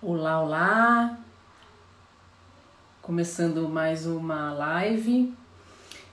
[0.00, 1.18] Olá, olá!
[3.02, 5.34] Começando mais uma live.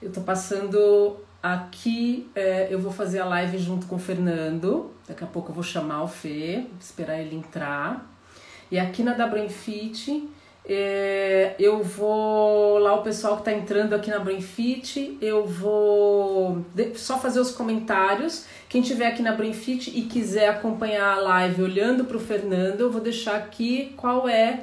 [0.02, 4.92] Eu tô passando aqui, é, eu vou fazer a live junto com o Fernando.
[5.08, 8.12] Daqui a pouco eu vou chamar o Fê, esperar ele entrar.
[8.72, 10.28] E aqui na da Brainfit,
[10.68, 17.20] é, eu vou lá o pessoal que está entrando aqui na Brainfit, eu vou só
[17.20, 18.46] fazer os comentários.
[18.68, 22.92] Quem tiver aqui na Brainfit e quiser acompanhar a live olhando para o Fernando, eu
[22.92, 24.62] vou deixar aqui qual é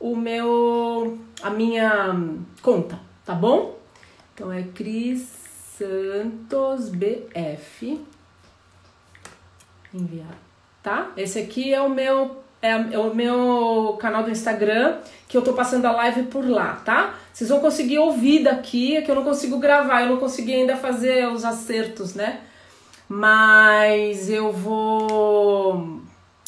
[0.00, 2.14] o meu a minha
[2.62, 3.78] conta, tá bom?
[4.34, 5.20] Então é Cris
[5.76, 8.00] Santos BF
[9.92, 10.38] enviar,
[10.82, 11.12] tá?
[11.14, 15.52] Esse aqui é o meu é, é o meu canal do Instagram, que eu tô
[15.52, 17.14] passando a live por lá, tá?
[17.32, 20.76] Vocês vão conseguir ouvir daqui, é que eu não consigo gravar, eu não consegui ainda
[20.76, 22.40] fazer os acertos, né?
[23.08, 26.00] Mas eu vou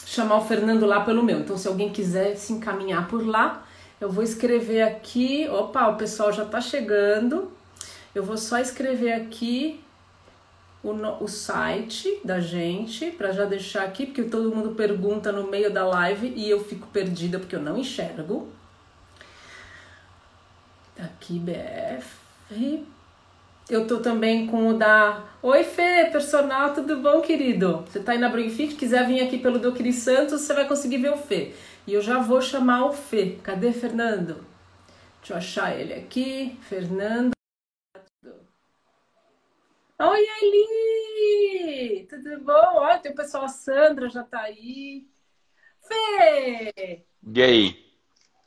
[0.04, 1.40] chamar o Fernando lá pelo meu.
[1.40, 3.64] Então, se alguém quiser se encaminhar por lá,
[4.00, 5.48] eu vou escrever aqui.
[5.50, 7.52] Opa, o pessoal já tá chegando.
[8.14, 9.80] Eu vou só escrever aqui
[10.82, 10.90] o,
[11.24, 15.84] o site da gente para já deixar aqui, porque todo mundo pergunta no meio da
[15.86, 18.48] live e eu fico perdida porque eu não enxergo.
[20.98, 22.86] Aqui, BF.
[23.68, 25.22] Eu tô também com o da.
[25.42, 27.84] Oi, Fê, personal, tudo bom, querido?
[27.86, 31.12] Você tá aí na Brainfit, quiser vir aqui pelo do Santos, você vai conseguir ver
[31.12, 31.52] o Fê.
[31.86, 33.36] E eu já vou chamar o Fê.
[33.42, 34.44] Cadê Fernando?
[35.20, 36.58] Deixa eu achar ele aqui.
[36.62, 37.37] Fernando.
[40.00, 42.06] Oi, Eli!
[42.06, 42.52] Tudo bom?
[42.52, 45.08] Olha, tem o pessoal, a Sandra já tá aí.
[45.80, 47.04] Fê!
[47.34, 47.92] E aí?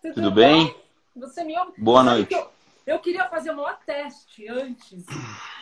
[0.02, 0.74] Tudo, Tudo bem?
[1.14, 1.74] Você me ouve?
[1.78, 2.34] Boa noite.
[2.34, 2.50] Eu,
[2.88, 5.06] eu, queria fazer um maior teste antes.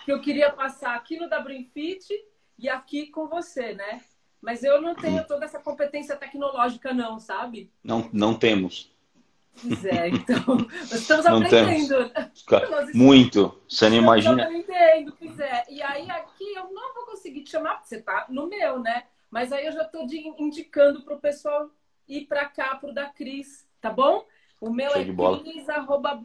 [0.06, 2.08] Que eu queria passar aqui no da Fit
[2.60, 4.00] e aqui com você, né?
[4.40, 7.74] Mas eu não tenho toda essa competência tecnológica, não, sabe?
[7.84, 8.94] Não, não temos.
[9.62, 12.12] Pois é, então, nós estamos não aprendendo.
[12.48, 12.94] Temos.
[12.94, 14.44] Muito, você não imagina.
[14.44, 15.66] Estamos aprendendo, pois é.
[15.70, 19.04] E aí aqui eu não vou conseguir te chamar, porque você tá no meu, né?
[19.30, 20.06] Mas aí eu já estou
[20.40, 21.70] indicando para o pessoal
[22.08, 24.26] ir para cá, para o da Cris, tá bom?
[24.60, 26.20] O meu Show é cris, arroba,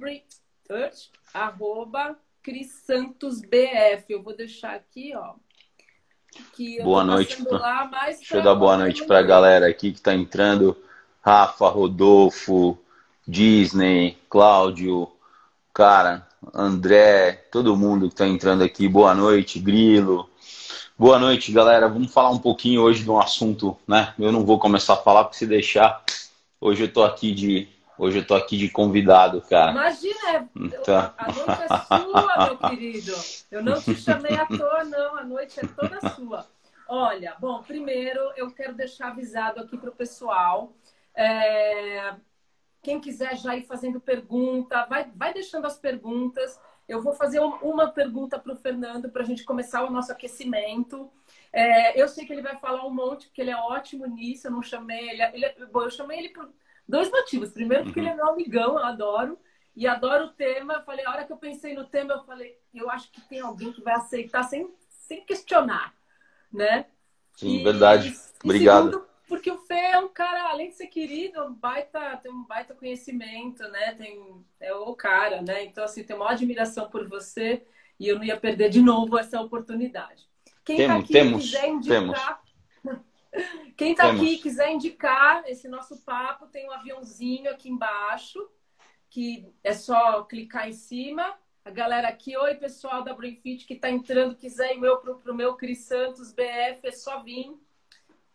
[1.32, 4.04] arroba Cris Santos BF.
[4.08, 5.34] Eu vou deixar aqui, ó.
[6.82, 7.40] Boa noite.
[7.48, 10.76] Lá, Deixa eu dar boa noite para a galera aqui que está entrando.
[11.20, 12.78] Rafa, Rodolfo,
[13.26, 15.10] Disney, Cláudio,
[15.72, 20.28] cara, André, todo mundo que está entrando aqui, boa noite, Grilo.
[20.96, 21.88] Boa noite, galera.
[21.88, 24.14] Vamos falar um pouquinho hoje de um assunto, né?
[24.18, 26.04] Eu não vou começar a falar porque se deixar,
[26.60, 27.68] hoje eu tô aqui de
[27.98, 29.72] hoje eu tô aqui de convidado, cara.
[29.72, 31.12] Imagina, então...
[31.16, 33.12] a noite é sua, meu querido.
[33.50, 35.16] Eu não te chamei à toa, não.
[35.16, 36.46] A noite é toda sua.
[36.86, 40.72] Olha, bom, primeiro eu quero deixar avisado aqui para o pessoal.
[41.14, 42.14] É,
[42.84, 46.60] quem quiser já ir fazendo pergunta, vai, vai deixando as perguntas.
[46.86, 51.10] Eu vou fazer uma pergunta para o Fernando para a gente começar o nosso aquecimento.
[51.50, 54.46] É, eu sei que ele vai falar um monte, porque ele é ótimo nisso.
[54.46, 55.22] Eu não chamei ele.
[55.22, 56.50] ele bom, eu chamei ele por
[56.86, 57.50] dois motivos.
[57.50, 58.06] Primeiro, porque uhum.
[58.06, 59.38] ele é meu amigão, eu adoro.
[59.74, 60.74] E adoro o tema.
[60.74, 63.40] Eu falei, a hora que eu pensei no tema, eu falei, eu acho que tem
[63.40, 65.94] alguém que vai aceitar sem, sem questionar,
[66.52, 66.84] né?
[67.32, 68.14] Sim, e, verdade.
[68.44, 68.90] Obrigado.
[68.90, 72.44] Segundo, porque o Fê é um cara, além de ser querido, um baita, tem um
[72.44, 73.94] baita conhecimento, né?
[73.94, 75.64] Tem, é o cara, né?
[75.64, 77.66] Então, assim, tenho uma admiração por você
[77.98, 80.28] e eu não ia perder de novo essa oportunidade.
[80.64, 82.42] Quem está aqui temos, quiser indicar.
[82.82, 83.00] Temos.
[83.76, 88.48] Quem está aqui quiser indicar esse nosso papo, tem um aviãozinho aqui embaixo,
[89.10, 91.34] que é só clicar em cima.
[91.64, 95.34] A galera aqui, oi pessoal da Brainfit que está entrando, quiser ir meu, para o
[95.34, 97.52] meu Cris Santos BF, é só vir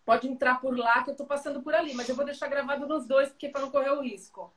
[0.10, 2.88] Pode entrar por lá, que eu estou passando por ali, mas eu vou deixar gravado
[2.88, 4.52] nos dois, porque para não correr o risco.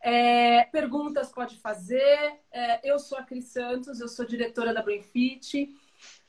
[0.00, 2.40] É, perguntas pode fazer.
[2.50, 5.64] É, eu sou a Cris Santos, eu sou diretora da Brainfit.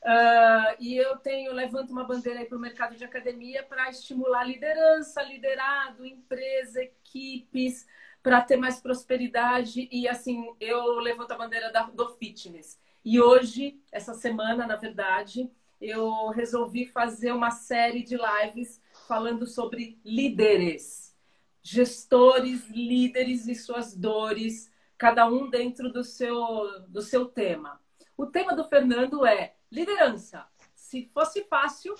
[0.03, 5.21] Uh, e eu tenho, levanto uma bandeira para o mercado de academia para estimular liderança,
[5.21, 7.87] liderado, empresa, equipes,
[8.21, 9.87] para ter mais prosperidade.
[9.89, 12.77] E assim, eu levanto a bandeira da, do fitness.
[13.05, 19.99] E hoje, essa semana, na verdade, eu resolvi fazer uma série de lives falando sobre
[20.03, 21.15] líderes,
[21.61, 27.81] gestores, líderes e suas dores, cada um dentro do seu, do seu tema.
[28.17, 30.45] O tema do Fernando é liderança.
[30.75, 31.95] Se fosse fácil,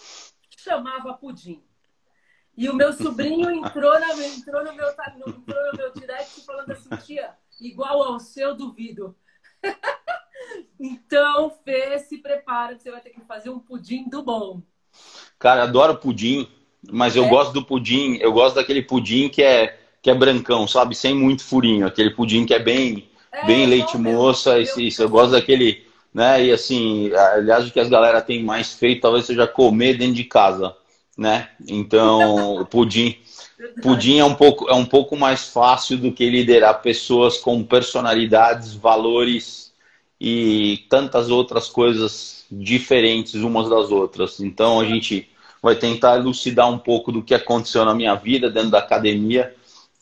[0.58, 1.64] chamava pudim.
[2.58, 6.90] E o meu sobrinho entrou, na, entrou, no, meu, entrou no meu direct falando assim,
[7.06, 9.16] tia, igual ao seu, duvido.
[10.80, 14.62] Então, Fê, se prepara que você vai ter que fazer um pudim do bom.
[15.38, 16.48] Cara, adoro pudim,
[16.90, 17.30] mas eu é?
[17.30, 20.96] gosto do pudim, eu gosto daquele pudim que é que é brancão, sabe?
[20.96, 21.86] Sem muito furinho.
[21.86, 24.58] Aquele pudim que é bem, é, bem leite moça.
[24.60, 26.46] Isso, isso, eu gosto daquele, né?
[26.46, 30.24] E assim, aliás, o que as galera tem mais feito talvez seja comer dentro de
[30.24, 30.76] casa,
[31.18, 31.50] né?
[31.68, 33.18] Então, o pudim.
[33.82, 38.74] Pudim é um, pouco, é um pouco mais fácil do que liderar pessoas com personalidades,
[38.74, 39.69] valores
[40.20, 44.40] e tantas outras coisas diferentes umas das outras.
[44.40, 45.30] Então a gente
[45.62, 49.56] vai tentar elucidar um pouco do que aconteceu na minha vida dentro da academia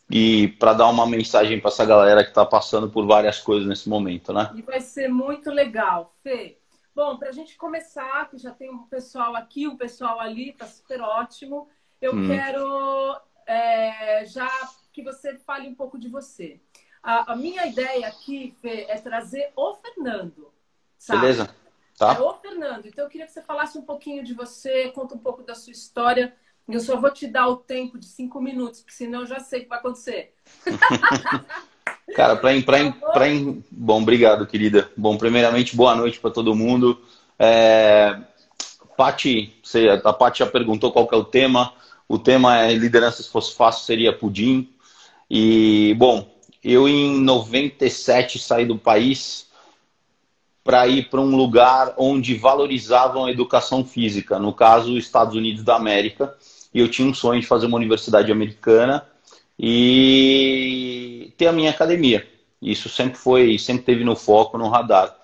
[0.09, 3.89] e para dar uma mensagem para essa galera que está passando por várias coisas nesse
[3.89, 4.51] momento, né?
[4.55, 6.57] E vai ser muito legal, Fê.
[6.95, 10.65] Bom, para a gente começar, que já tem um pessoal aqui, um pessoal ali, tá
[10.65, 11.67] super ótimo.
[12.01, 12.27] Eu hum.
[12.27, 14.49] quero é, já
[14.91, 16.59] que você fale um pouco de você.
[17.07, 20.51] A, a, minha ideia aqui, Fê, é trazer o Fernando.
[20.99, 21.21] Sabe?
[21.21, 21.49] Beleza.
[21.97, 22.13] Tá.
[22.13, 22.85] É o Fernando.
[22.85, 25.71] Então eu queria que você falasse um pouquinho de você, conta um pouco da sua
[25.71, 26.35] história.
[26.67, 29.61] Eu só vou te dar o tempo de cinco minutos, porque senão eu já sei
[29.61, 30.33] o que vai acontecer.
[32.13, 33.25] Cara, para pra, pra,
[33.71, 34.91] Bom, obrigado, querida.
[34.97, 37.01] Bom, primeiramente, boa noite para todo mundo.
[37.39, 38.19] É...
[38.97, 41.73] Pati, você, a Paty já perguntou qual que é o tema.
[42.05, 44.69] O tema é liderança se fosse fácil seria pudim.
[45.29, 46.36] E, bom,
[46.73, 49.47] eu em 97 saí do país
[50.63, 55.77] para ir para um lugar onde valorizavam a educação física, no caso, Estados Unidos da
[55.77, 56.35] América.
[56.73, 59.05] E eu tinha um sonho de fazer uma universidade americana
[59.57, 62.27] e ter a minha academia.
[62.61, 65.15] Isso sempre foi, sempre teve no foco, no radar.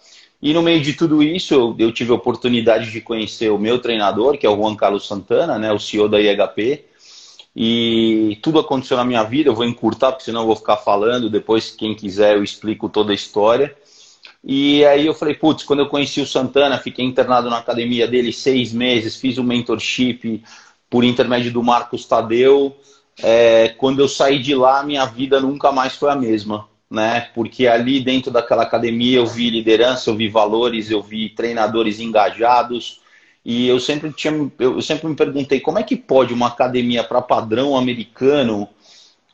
[0.41, 4.37] E no meio de tudo isso, eu, tive a oportunidade de conhecer o meu treinador,
[4.37, 6.85] que é o Juan Carlos Santana, né, o CEO da IHP.
[7.55, 11.29] E tudo aconteceu na minha vida, eu vou encurtar, porque senão eu vou ficar falando.
[11.29, 13.75] Depois, quem quiser, eu explico toda a história.
[14.43, 18.33] E aí eu falei, putz, quando eu conheci o Santana, fiquei internado na academia dele
[18.33, 20.43] seis meses, fiz um mentorship
[20.89, 22.75] por intermédio do Marcos Tadeu.
[23.21, 27.29] É, quando eu saí de lá, minha vida nunca mais foi a mesma, né?
[27.33, 32.99] Porque ali dentro daquela academia eu vi liderança, eu vi valores, eu vi treinadores engajados.
[33.45, 37.21] E eu sempre tinha, eu sempre me perguntei como é que pode uma academia para
[37.21, 38.69] padrão americano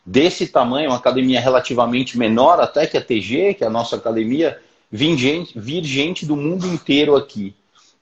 [0.03, 4.59] desse tamanho, uma academia relativamente menor até que a TG, que é a nossa academia,
[4.91, 7.53] vir gente, vir gente do mundo inteiro aqui,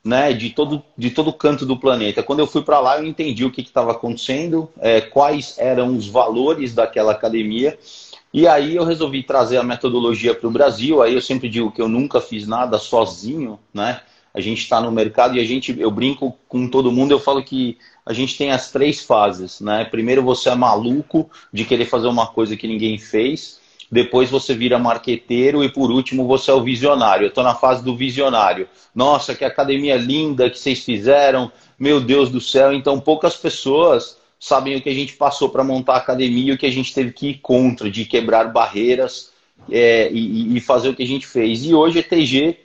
[0.01, 0.31] né?
[0.31, 2.23] De todo, de todo canto do planeta.
[2.23, 6.07] Quando eu fui para lá, eu entendi o que estava acontecendo, é, quais eram os
[6.07, 7.77] valores daquela academia.
[8.33, 11.01] E aí eu resolvi trazer a metodologia para o Brasil.
[11.01, 13.99] Aí eu sempre digo que eu nunca fiz nada sozinho, né?
[14.37, 17.43] A gente está no mercado e a gente, eu brinco com todo mundo, eu falo
[17.43, 19.83] que a gente tem as três fases, né?
[19.85, 24.77] Primeiro você é maluco de querer fazer uma coisa que ninguém fez depois você vira
[24.77, 27.25] marqueteiro e por último você é o visionário.
[27.25, 28.67] Eu estou na fase do visionário.
[28.93, 32.73] Nossa, que academia linda que vocês fizeram, meu Deus do céu.
[32.73, 36.65] Então poucas pessoas sabem o que a gente passou para montar a academia o que
[36.65, 39.31] a gente teve que ir contra, de quebrar barreiras
[39.71, 41.65] é, e, e, fazer o que a gente fez.
[41.65, 42.57] E hoje a TG,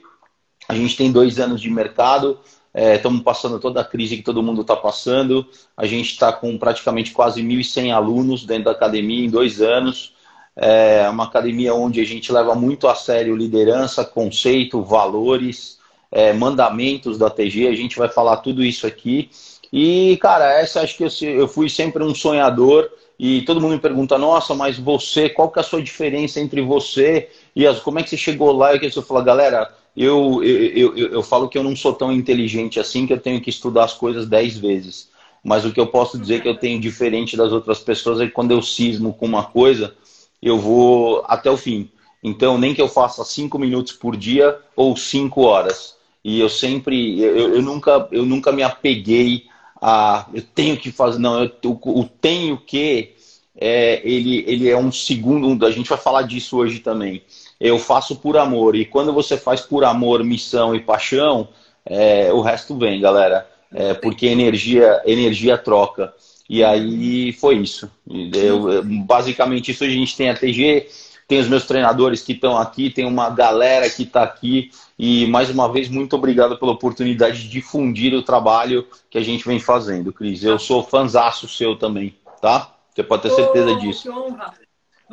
[0.73, 2.39] a gente tem dois anos de mercado,
[2.73, 5.45] estamos é, passando toda a crise que todo mundo está passando.
[5.77, 10.13] A gente está com praticamente quase 1.100 alunos dentro da academia em dois anos.
[10.55, 15.79] É uma academia onde a gente leva muito a sério liderança, conceito, valores,
[16.11, 17.67] é, mandamentos da TG.
[17.67, 19.29] A gente vai falar tudo isso aqui.
[19.71, 22.89] E, cara, essa acho que eu, eu fui sempre um sonhador.
[23.19, 26.61] E todo mundo me pergunta, nossa, mas você, qual que é a sua diferença entre
[26.61, 28.73] você e as, como é que você chegou lá?
[28.73, 32.11] E que eu falo, galera, eu, eu, eu, eu falo que eu não sou tão
[32.11, 35.09] inteligente assim que eu tenho que estudar as coisas dez vezes.
[35.43, 38.31] Mas o que eu posso dizer que eu tenho diferente das outras pessoas é que
[38.31, 39.93] quando eu cismo com uma coisa,
[40.41, 41.89] eu vou até o fim.
[42.23, 45.95] Então, nem que eu faça cinco minutos por dia ou cinco horas.
[46.23, 49.45] E eu sempre, eu, eu nunca, eu nunca me apeguei
[49.81, 53.11] a, eu tenho que fazer, não, eu, o, tenho que,
[53.57, 57.21] é, ele, ele é um segundo, a gente vai falar disso hoje também.
[57.63, 58.75] Eu faço por amor.
[58.75, 61.47] E quando você faz por amor, missão e paixão,
[61.85, 63.47] é, o resto vem, galera.
[63.73, 66.13] É, porque energia, energia troca.
[66.49, 67.89] E aí foi isso.
[68.33, 70.89] Eu, basicamente, isso a gente tem a TG,
[71.25, 74.69] tem os meus treinadores que estão aqui, tem uma galera que está aqui.
[74.99, 79.47] E mais uma vez, muito obrigado pela oportunidade de difundir o trabalho que a gente
[79.47, 80.43] vem fazendo, Cris.
[80.43, 82.75] Eu sou fãzaço seu também, tá?
[82.93, 84.03] Você pode ter certeza oh, disso.
[84.03, 84.53] Que honra.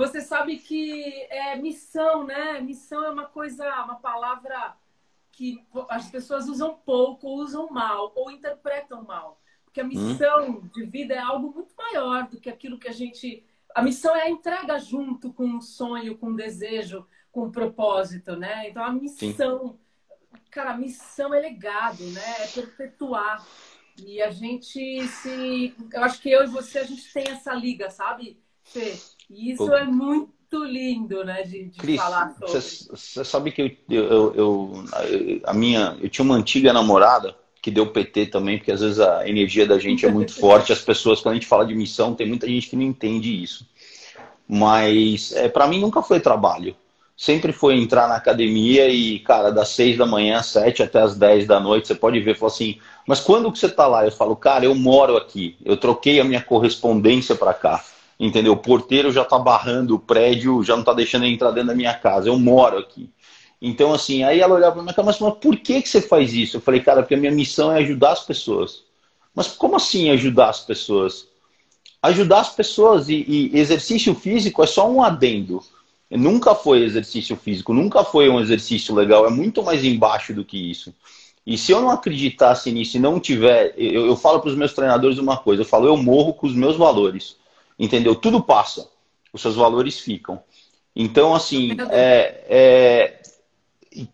[0.00, 2.58] Você sabe que é missão, né?
[2.58, 4.74] Missão é uma coisa, uma palavra
[5.30, 9.38] que as pessoas usam pouco, usam mal ou interpretam mal.
[9.62, 9.88] Porque a hum.
[9.88, 10.70] missão hum.
[10.72, 13.44] de vida é algo muito maior do que aquilo que a gente.
[13.74, 18.34] A missão é a entrega junto com um sonho, com um desejo, com um propósito,
[18.36, 18.70] né?
[18.70, 19.78] Então a missão,
[20.32, 20.38] Sim.
[20.50, 22.44] cara, a missão é legado, né?
[22.44, 23.46] É perpetuar.
[23.98, 25.74] E a gente se.
[25.92, 28.42] Eu acho que eu e você, a gente tem essa liga, sabe?
[28.64, 28.98] Fê,
[29.30, 32.52] isso é muito lindo, né, de, de Cris, falar sobre.
[32.52, 34.84] Você sabe que eu, eu, eu,
[35.44, 39.28] a minha, eu tinha uma antiga namorada que deu PT também, porque às vezes a
[39.28, 40.72] energia da gente é muito forte.
[40.72, 43.66] As pessoas, quando a gente fala de missão, tem muita gente que não entende isso.
[44.48, 46.74] Mas é, para mim nunca foi trabalho.
[47.16, 51.14] Sempre foi entrar na academia e, cara, das seis da manhã às sete até as
[51.14, 54.06] dez da noite, você pode ver, falar assim, mas quando que você tá lá?
[54.06, 57.84] Eu falo, cara, eu moro aqui, eu troquei a minha correspondência para cá.
[58.20, 58.52] Entendeu?
[58.52, 61.74] O porteiro já tá barrando o prédio, já não tá deixando eu entrar dentro da
[61.74, 62.28] minha casa.
[62.28, 63.08] Eu moro aqui.
[63.62, 66.58] Então, assim, aí ela olhava para mim, mas, mas por que, que você faz isso?
[66.58, 68.82] Eu falei, cara, porque a minha missão é ajudar as pessoas.
[69.34, 71.26] Mas como assim ajudar as pessoas?
[72.02, 75.62] Ajudar as pessoas e, e exercício físico é só um adendo.
[76.10, 80.58] Nunca foi exercício físico, nunca foi um exercício legal, é muito mais embaixo do que
[80.58, 80.92] isso.
[81.46, 84.72] E se eu não acreditasse nisso e não tiver, eu, eu falo para os meus
[84.72, 87.36] treinadores uma coisa, eu falo, eu morro com os meus valores.
[87.80, 88.14] Entendeu?
[88.14, 88.86] Tudo passa,
[89.32, 90.42] os seus valores ficam.
[90.94, 93.22] Então, assim, é, é,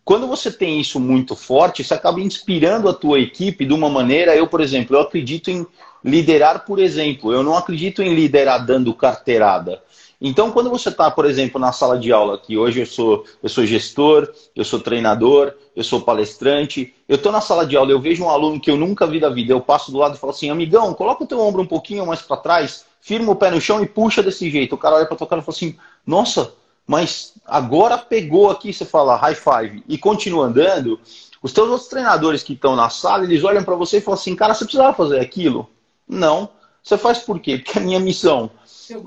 [0.04, 4.36] quando você tem isso muito forte, você acaba inspirando a tua equipe de uma maneira.
[4.36, 5.66] Eu, por exemplo, eu acredito em
[6.06, 7.32] liderar por exemplo.
[7.32, 9.82] Eu não acredito em liderar dando carteirada.
[10.18, 13.50] Então, quando você está, por exemplo, na sala de aula, que hoje eu sou, eu
[13.50, 18.00] sou gestor, eu sou treinador, eu sou palestrante, eu estou na sala de aula, eu
[18.00, 20.32] vejo um aluno que eu nunca vi da vida, eu passo do lado e falo
[20.32, 23.60] assim, amigão, coloca o teu ombro um pouquinho mais para trás, firma o pé no
[23.60, 24.74] chão e puxa desse jeito.
[24.74, 26.50] O cara olha para tua cara e fala assim, nossa,
[26.86, 30.98] mas agora pegou aqui, você fala high five e continua andando,
[31.42, 34.34] os teus outros treinadores que estão na sala, eles olham para você e falam assim,
[34.34, 35.68] cara, você precisava fazer aquilo?
[36.08, 36.48] Não.
[36.82, 37.58] Você faz por quê?
[37.58, 38.50] Porque é minha missão.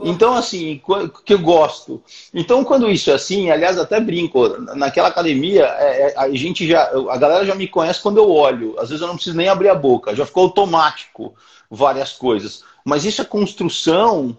[0.03, 0.81] Então, assim,
[1.25, 2.03] que eu gosto.
[2.33, 6.91] Então, quando isso é assim, aliás, até brinco, naquela academia, é, é, a gente já,
[7.09, 8.75] a galera já me conhece quando eu olho.
[8.77, 11.33] Às vezes eu não preciso nem abrir a boca, já ficou automático
[11.69, 12.63] várias coisas.
[12.83, 14.35] Mas isso é construção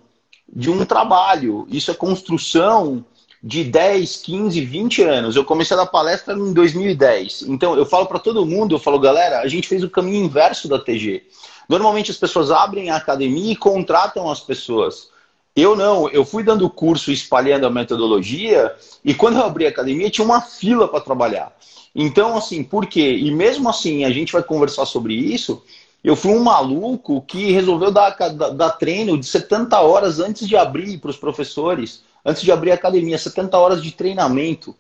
[0.53, 3.05] de um trabalho, isso é construção
[3.43, 5.37] de 10, 15, 20 anos.
[5.37, 7.43] Eu comecei a dar palestra em 2010.
[7.43, 10.69] Então, eu falo para todo mundo, eu falo, galera, a gente fez o caminho inverso
[10.69, 11.23] da TG.
[11.71, 15.09] Normalmente as pessoas abrem a academia e contratam as pessoas.
[15.55, 18.75] Eu não, eu fui dando curso espalhando a metodologia
[19.05, 21.57] e quando eu abri a academia tinha uma fila para trabalhar.
[21.95, 23.17] Então, assim, por quê?
[23.17, 25.63] E mesmo assim, a gente vai conversar sobre isso.
[26.03, 30.99] Eu fui um maluco que resolveu dar, dar, treino de 70 horas antes de abrir
[30.99, 34.75] para os professores antes de abrir a academia, 70 horas de treinamento.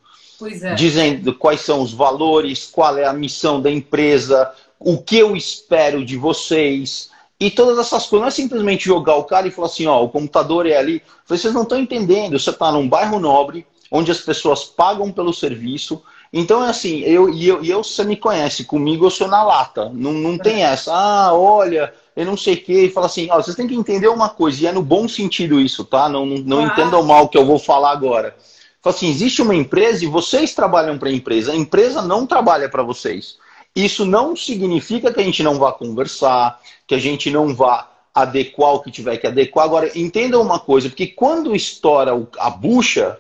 [0.62, 0.74] É.
[0.74, 4.50] Dizendo quais são os valores, qual é a missão da empresa,
[4.80, 7.10] o que eu espero de vocês.
[7.38, 10.08] E todas essas coisas, não é simplesmente jogar o cara e falar assim, ó, o
[10.08, 11.02] computador é ali.
[11.26, 16.02] Vocês não estão entendendo, você está num bairro nobre, onde as pessoas pagam pelo serviço.
[16.32, 19.90] Então é assim, eu e eu, eu, você me conhece, comigo eu sou na lata.
[19.92, 20.72] Não, não tem é.
[20.72, 23.74] essa, ah, olha, eu não sei o quê, e fala assim, ó, vocês têm que
[23.74, 26.08] entender uma coisa, e é no bom sentido isso, tá?
[26.08, 26.64] Não, não, não ah.
[26.64, 28.36] entendam mal o que eu vou falar agora.
[28.82, 32.68] Fala assim, existe uma empresa e vocês trabalham para a empresa, a empresa não trabalha
[32.68, 33.36] para vocês.
[33.74, 38.74] Isso não significa que a gente não vá conversar, que a gente não vá adequar
[38.74, 39.64] o que tiver que adequar.
[39.64, 43.18] Agora, entendam uma coisa, porque quando estoura a bucha,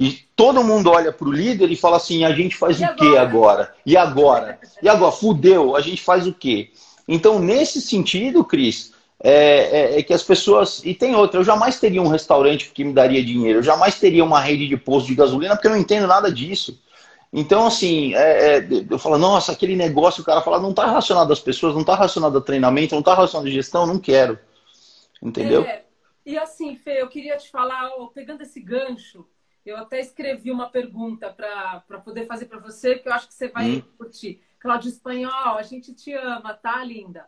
[0.00, 2.94] e todo mundo olha para o líder e fala assim: a gente faz e o
[2.94, 3.74] quê agora?
[3.84, 4.58] E agora?
[4.80, 5.12] E agora?
[5.12, 6.70] Fudeu, a gente faz o quê?
[7.06, 10.80] Então, nesse sentido, Cris, é, é, é, que as pessoas.
[10.84, 14.24] E tem outra, eu jamais teria um restaurante que me daria dinheiro, eu jamais teria
[14.24, 16.78] uma rede de posto de gasolina, porque eu não entendo nada disso.
[17.32, 21.32] Então, assim, é, é, eu falo, nossa, aquele negócio, o cara fala, não está relacionado
[21.32, 24.38] às pessoas, não está relacionado a treinamento, não está relacionado à gestão, não quero.
[25.22, 25.62] Entendeu?
[25.62, 25.84] É,
[26.24, 29.26] e assim, Fê, eu queria te falar, pegando esse gancho,
[29.64, 33.48] eu até escrevi uma pergunta para poder fazer para você, que eu acho que você
[33.48, 33.82] vai hum.
[33.98, 34.40] curtir.
[34.58, 37.26] Cláudia Espanhol, a gente te ama, tá, linda?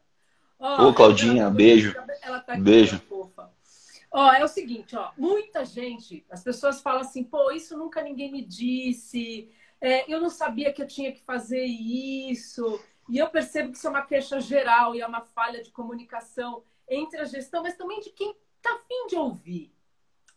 [0.59, 1.95] Ó, Ô, Claudinha, ela, beijo.
[2.23, 2.99] Ela tá aqui, beijo.
[3.09, 3.50] Fofa.
[4.12, 8.33] Ó, é o seguinte, ó, muita gente, as pessoas falam assim, pô, isso nunca ninguém
[8.33, 9.49] me disse,
[9.81, 12.81] é, eu não sabia que eu tinha que fazer isso.
[13.09, 16.63] E eu percebo que isso é uma queixa geral e é uma falha de comunicação
[16.89, 19.73] entre a gestão, mas também de quem tá afim de ouvir,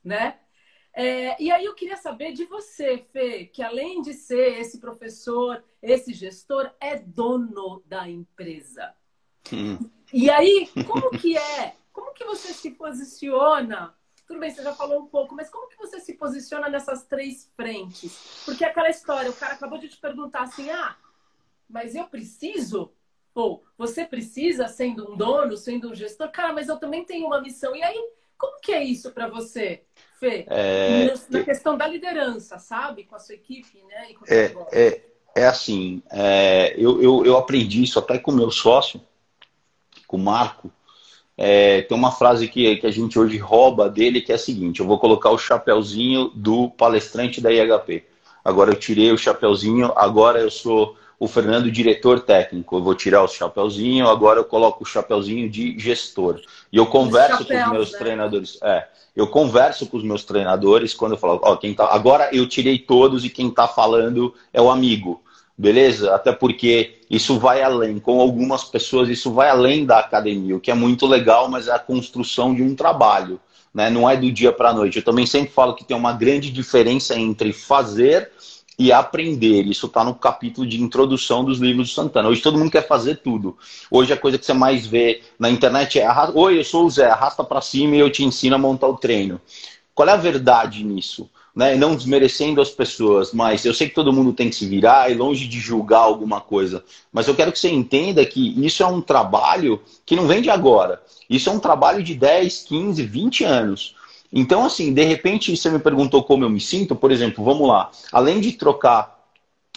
[0.04, 0.40] né?
[0.96, 5.64] É, e aí eu queria saber de você, Fê, que além de ser esse professor,
[5.82, 8.94] esse gestor, é dono da empresa.
[9.52, 9.80] Hum.
[10.14, 11.76] E aí, como que é?
[11.92, 13.96] Como que você se posiciona?
[14.34, 17.52] Tudo bem, você já falou um pouco, mas como que você se posiciona nessas três
[17.56, 18.42] frentes?
[18.44, 20.96] Porque aquela história, o cara acabou de te perguntar assim, ah,
[21.70, 22.92] mas eu preciso?
[23.36, 26.32] Ou você precisa, sendo um dono, sendo um gestor?
[26.32, 27.76] Cara, mas eu também tenho uma missão.
[27.76, 29.84] E aí, como que é isso para você?
[30.20, 33.04] Fê, é, na questão da liderança, sabe?
[33.04, 34.16] Com a sua equipe, né?
[34.28, 35.02] é, é,
[35.36, 39.00] é assim, é, eu, eu, eu aprendi isso até com o meu sócio,
[40.08, 40.72] com o Marco,
[41.38, 44.80] é, tem uma frase que, que a gente hoje rouba dele que é a seguinte:
[44.80, 48.04] eu vou colocar o chapéuzinho do palestrante da IHP.
[48.44, 52.76] Agora eu tirei o chapéuzinho, agora eu sou o Fernando diretor técnico.
[52.76, 56.42] Eu vou tirar o chapéuzinho, agora eu coloco o chapéuzinho de gestor.
[56.72, 57.98] E eu converso chapéus, com os meus né?
[57.98, 58.60] treinadores.
[58.62, 62.48] É, eu converso com os meus treinadores quando eu falo, ó, quem tá, agora eu
[62.48, 65.23] tirei todos e quem está falando é o amigo.
[65.58, 66.16] Beleza?
[66.16, 68.00] Até porque isso vai além.
[68.00, 71.72] Com algumas pessoas, isso vai além da academia, o que é muito legal, mas é
[71.72, 73.40] a construção de um trabalho.
[73.74, 73.90] Né?
[73.90, 74.98] Não é do dia para a noite.
[74.98, 78.32] Eu também sempre falo que tem uma grande diferença entre fazer
[78.78, 79.66] e aprender.
[79.66, 82.30] Isso está no capítulo de introdução dos livros do Santana.
[82.30, 83.58] Hoje todo mundo quer fazer tudo.
[83.90, 87.06] Hoje a coisa que você mais vê na internet é: Oi, eu sou o Zé,
[87.06, 89.40] arrasta para cima e eu te ensino a montar o treino.
[89.94, 91.30] Qual é a verdade nisso?
[91.56, 91.76] Né?
[91.76, 95.14] Não desmerecendo as pessoas, mas eu sei que todo mundo tem que se virar e
[95.14, 96.84] longe de julgar alguma coisa.
[97.12, 100.50] Mas eu quero que você entenda que isso é um trabalho que não vem de
[100.50, 101.02] agora.
[101.30, 103.96] Isso é um trabalho de 10, 15, 20 anos.
[104.32, 107.92] Então, assim, de repente você me perguntou como eu me sinto, por exemplo, vamos lá,
[108.12, 109.14] além de trocar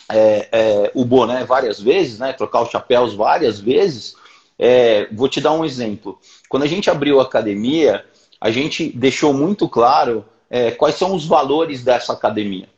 [0.08, 4.14] é, é, o boné várias vezes, né, trocar os chapéus várias vezes,
[4.58, 6.18] é, vou te dar um exemplo.
[6.48, 8.04] Quando a gente abriu a academia,
[8.40, 12.68] a gente deixou muito claro é, quais são os valores dessa academia.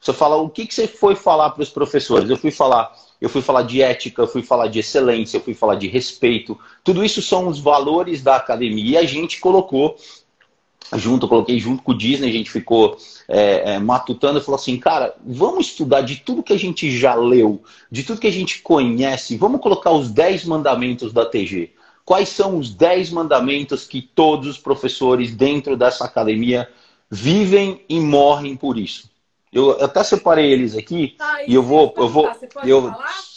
[0.00, 2.28] Você fala, o que, que você foi falar para os professores?
[2.28, 5.54] Eu fui falar, eu fui falar de ética, eu fui falar de excelência, eu fui
[5.54, 6.58] falar de respeito.
[6.84, 9.96] Tudo isso são os valores da academia e a gente colocou
[10.92, 14.60] junto, eu coloquei junto com o Disney, a gente ficou é, é, matutando e falou
[14.60, 18.32] assim, cara, vamos estudar de tudo que a gente já leu, de tudo que a
[18.32, 21.72] gente conhece, vamos colocar os 10 mandamentos da TG.
[22.04, 26.68] Quais são os 10 mandamentos que todos os professores dentro dessa academia
[27.14, 29.08] vivem e morrem por isso?
[29.52, 32.28] Eu até separei eles aqui ah, e eu vou, eu vou,
[32.64, 32.92] eu,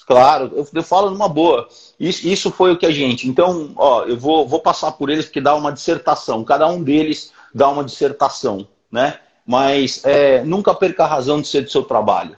[0.08, 1.70] claro, eu, eu, falo numa boa.
[2.00, 3.30] Isso, isso foi o que a gente.
[3.30, 6.44] Então, ó, eu vou, vou passar por eles porque dá uma dissertação.
[6.44, 9.20] Cada um deles dar uma dissertação, né?
[9.46, 12.36] Mas é, nunca perca a razão de ser do seu trabalho.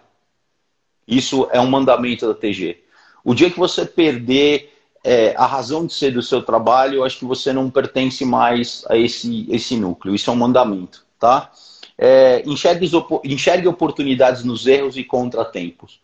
[1.08, 2.84] Isso é um mandamento da TG.
[3.24, 4.74] O dia que você perder
[5.04, 8.84] é, a razão de ser do seu trabalho, eu acho que você não pertence mais
[8.90, 10.14] a esse, esse núcleo.
[10.14, 11.52] Isso é um mandamento, tá?
[11.98, 12.90] É, enxergue,
[13.26, 16.00] enxergue oportunidades nos erros e contratempos.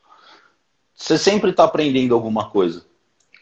[0.94, 2.86] Você sempre está aprendendo alguma coisa,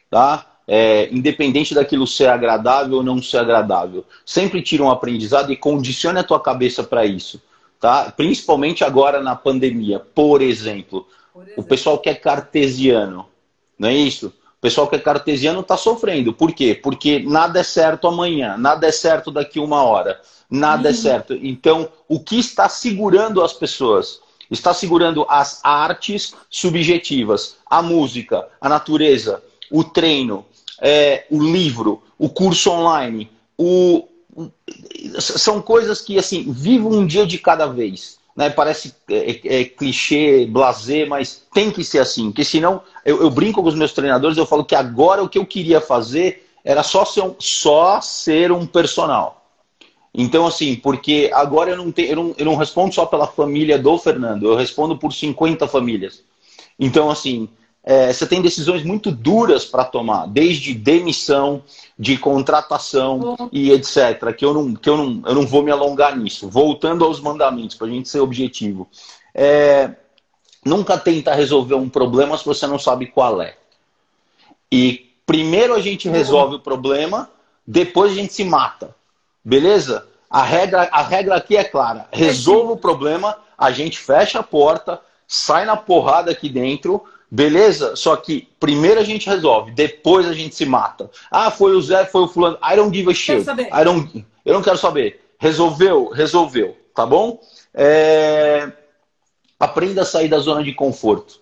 [0.10, 0.54] tá?
[0.68, 4.06] é, independente daquilo ser agradável ou não ser agradável.
[4.26, 7.42] Sempre tira um aprendizado e condicione a tua cabeça para isso.
[7.80, 8.12] Tá?
[8.16, 10.00] Principalmente agora na pandemia.
[10.00, 13.28] Por exemplo, Por exemplo, o pessoal que é cartesiano,
[13.78, 14.34] não é isso?
[14.64, 16.32] O pessoal que é cartesiano está sofrendo.
[16.32, 16.74] Por quê?
[16.74, 21.34] Porque nada é certo amanhã, nada é certo daqui uma hora, nada é certo.
[21.34, 24.22] Então, o que está segurando as pessoas?
[24.50, 30.46] Está segurando as artes subjetivas, a música, a natureza, o treino,
[30.80, 34.08] é, o livro, o curso online, o,
[35.20, 38.18] são coisas que, assim, vivo um dia de cada vez.
[38.36, 38.50] Né?
[38.50, 42.32] Parece é, é, é, clichê, blazer, mas tem que ser assim.
[42.32, 45.38] Porque senão, eu, eu, brinco com os meus treinadores, eu falo que agora o que
[45.38, 49.44] eu queria fazer era só ser um, só ser um personal.
[50.14, 53.80] Então, assim, porque agora eu não, tenho, eu, não, eu não respondo só pela família
[53.80, 56.24] do Fernando, eu respondo por 50 famílias.
[56.80, 57.50] Então, assim,
[57.86, 61.62] é, você tem decisões muito duras para tomar, desde demissão,
[62.00, 64.34] de contratação e etc.
[64.36, 66.50] Que eu não, que eu não, eu não vou me alongar nisso.
[66.50, 68.88] Voltando aos mandamentos, para a gente ser objetivo.
[69.36, 69.92] É,
[70.66, 73.58] nunca tenta resolver um problema se você não sabe qual é.
[74.72, 77.30] E primeiro a gente resolve o problema,
[77.68, 78.96] depois a gente se mata.
[79.44, 80.08] Beleza?
[80.30, 82.08] A regra, a regra aqui é clara.
[82.14, 87.96] Resolva o problema, a gente fecha a porta, sai na porrada aqui dentro Beleza?
[87.96, 91.10] Só que primeiro a gente resolve, depois a gente se mata.
[91.32, 92.60] Ah, foi o Zé, foi o fulano.
[92.64, 93.44] I don't give a shit.
[93.50, 95.20] I don't, eu não quero saber.
[95.40, 96.10] Resolveu?
[96.10, 96.78] Resolveu.
[96.94, 97.42] Tá bom?
[97.74, 98.72] É...
[99.60, 101.42] Aprenda a sair da zona de conforto.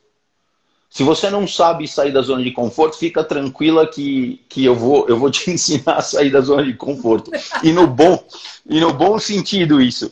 [0.90, 5.10] Se você não sabe sair da zona de conforto, fica tranquila que, que eu, vou,
[5.10, 7.32] eu vou te ensinar a sair da zona de conforto.
[7.64, 8.24] E no bom,
[8.66, 10.10] e no bom sentido isso.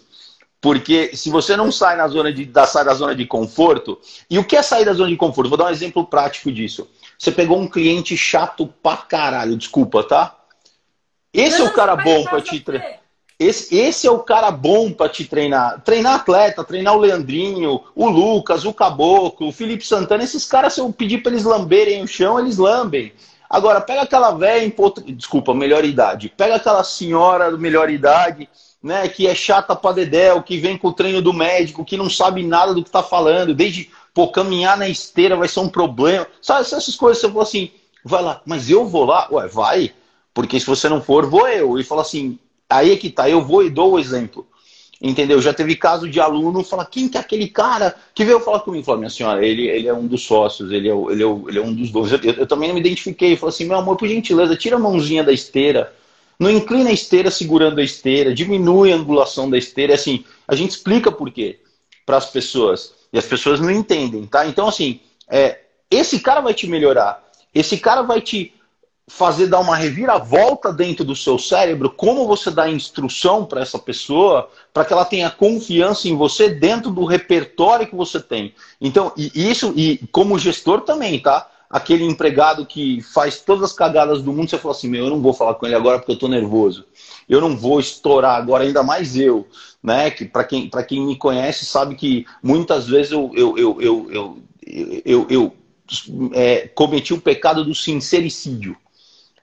[0.62, 4.38] Porque se você não sai, na zona de, da, sai da zona de conforto, e
[4.38, 5.50] o que é sair da zona de conforto?
[5.50, 6.88] Vou dar um exemplo prático disso.
[7.18, 10.36] Você pegou um cliente chato pra caralho, desculpa, tá?
[11.34, 13.00] Esse é o cara bom para te treinar.
[13.38, 15.82] Esse, esse é o cara bom para te treinar.
[15.82, 20.24] Treinar atleta, treinar o Leandrinho, o Lucas, o Caboclo, o Felipe Santana.
[20.26, 23.14] Esses caras, se eu pedir para eles lamberem o chão, eles lambem.
[23.50, 24.72] Agora, pega aquela velha,
[25.08, 26.34] desculpa, melhor idade.
[26.36, 28.50] Pega aquela senhora melhor idade
[28.82, 32.10] né, que é chata pra dedéu, que vem com o treino do médico, que não
[32.10, 36.26] sabe nada do que tá falando, desde, pô, caminhar na esteira vai ser um problema.
[36.42, 37.72] Sabe, essas coisas, você falou assim,
[38.04, 39.28] vai lá, mas eu vou lá?
[39.32, 39.94] Ué, vai.
[40.34, 41.78] Porque se você não for, vou eu.
[41.78, 42.40] E fala assim,
[42.70, 44.48] aí é que tá, eu vou e dou o exemplo.
[45.02, 45.42] Entendeu?
[45.42, 48.84] Já teve caso de aluno falar, quem que é aquele cara que veio falar comigo?
[48.84, 51.62] Falou, minha senhora, ele, ele é um dos sócios, ele é, ele é, ele é
[51.62, 52.12] um dos dois.
[52.12, 53.38] Eu, eu, também não me identifiquei.
[53.38, 55.94] Falei assim, meu amor, por gentileza, tira a mãozinha da esteira.
[56.40, 59.94] Não inclina a esteira segurando a esteira, diminui a angulação da esteira.
[59.94, 61.60] Assim, a gente explica por quê
[62.06, 62.94] para as pessoas.
[63.12, 64.48] E as pessoas não entendem, tá?
[64.48, 65.60] Então, assim, é,
[65.92, 67.28] esse cara vai te melhorar.
[67.54, 68.54] Esse cara vai te
[69.10, 74.50] fazer dar uma reviravolta dentro do seu cérebro, como você dá instrução para essa pessoa,
[74.72, 78.54] para que ela tenha confiança em você dentro do repertório que você tem.
[78.80, 81.50] Então, e isso, e como gestor também, tá?
[81.70, 85.22] Aquele empregado que faz todas as cagadas do mundo, você fala assim, meu, eu não
[85.22, 86.86] vou falar com ele agora porque eu tô nervoso.
[87.28, 89.48] Eu não vou estourar agora, ainda mais eu.
[89.82, 90.10] Né?
[90.10, 95.02] Que para quem, quem me conhece sabe que muitas vezes eu, eu, eu, eu, eu,
[95.06, 95.54] eu, eu
[96.34, 98.76] é, cometi o pecado do sincericídio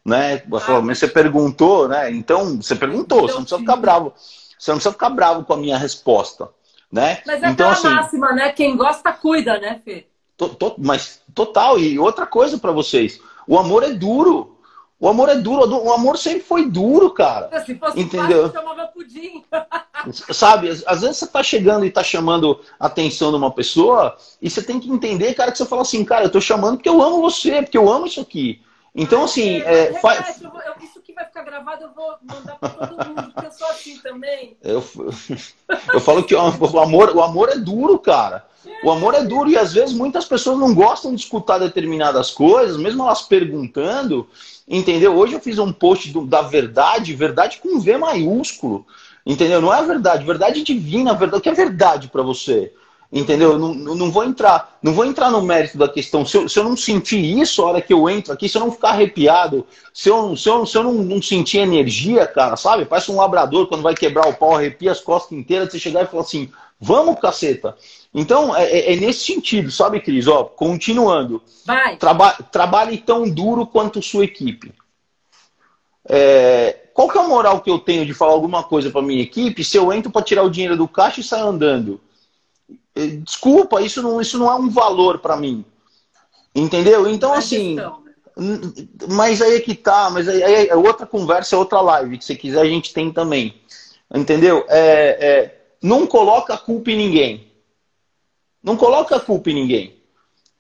[0.06, 0.40] né?
[0.68, 2.12] Ah, mas você perguntou, né?
[2.12, 4.14] Então, você perguntou, você não precisa ficar bravo.
[4.56, 6.48] Você não precisa ficar bravo com a minha resposta,
[6.90, 7.20] né?
[7.26, 8.52] Mas é então, assim, máxima, né?
[8.52, 10.06] Quem gosta, cuida, né, Fê?
[10.36, 14.56] To, to, mas total, e outra coisa para vocês, o amor é duro.
[14.98, 17.62] O amor é duro, o amor sempre foi duro, cara.
[17.66, 18.50] Se fosse Entendeu?
[18.50, 19.44] Fácil, chamava pudim.
[20.32, 24.48] Sabe, às vezes você tá chegando e tá chamando a atenção de uma pessoa, e
[24.48, 27.02] você tem que entender, cara, que você fala assim, cara, eu tô chamando porque eu
[27.02, 28.62] amo você, porque eu amo isso aqui.
[28.94, 29.60] Então, assim.
[29.60, 30.40] É, é, faz...
[30.40, 33.46] eu vou, eu, isso que vai ficar gravado, eu vou mandar para todo mundo, porque
[33.46, 34.56] eu sou assim também.
[34.62, 34.82] Eu,
[35.92, 36.40] eu falo que o
[36.80, 38.46] amor, o amor é duro, cara.
[38.84, 42.76] O amor é duro e às vezes muitas pessoas não gostam de escutar determinadas coisas,
[42.76, 44.26] mesmo elas perguntando.
[44.68, 45.16] Entendeu?
[45.16, 48.86] Hoje eu fiz um post do, da verdade, verdade com V maiúsculo.
[49.24, 49.60] Entendeu?
[49.60, 51.38] Não é a verdade, verdade divina, verdade.
[51.38, 52.72] O que é verdade para você?
[53.12, 53.56] Entendeu?
[53.58, 56.26] Não, não vou entrar, não vou entrar no mérito da questão.
[56.26, 58.60] Se eu, se eu não sentir isso a hora que eu entro aqui, se eu
[58.60, 62.84] não ficar arrepiado, se eu, se eu, se eu não, não sentir energia, cara, sabe?
[62.84, 66.06] Parece um labrador quando vai quebrar o pau, arrepia as costas inteiras, você chegar e
[66.06, 66.50] falar assim,
[66.80, 67.76] vamos, caceta.
[68.18, 70.26] Então, é, é, é nesse sentido, sabe, Cris?
[70.26, 71.42] Ó, continuando.
[71.66, 71.98] Vai.
[71.98, 74.72] Traba trabalhe tão duro quanto sua equipe.
[76.08, 79.22] É, qual que é a moral que eu tenho de falar alguma coisa para minha
[79.22, 82.00] equipe se eu entro para tirar o dinheiro do caixa e saio andando?
[82.94, 85.62] É, desculpa, isso não, isso não é um valor para mim.
[86.54, 87.06] Entendeu?
[87.06, 87.74] Então, é assim.
[87.76, 88.06] Questão.
[89.10, 92.24] Mas aí é que tá, mas aí, aí é outra conversa, é outra live, que
[92.24, 93.60] se quiser a gente tem também.
[94.14, 94.64] Entendeu?
[94.68, 97.45] É, é, não coloca a culpa em ninguém.
[98.66, 99.96] Não coloca a culpa em ninguém.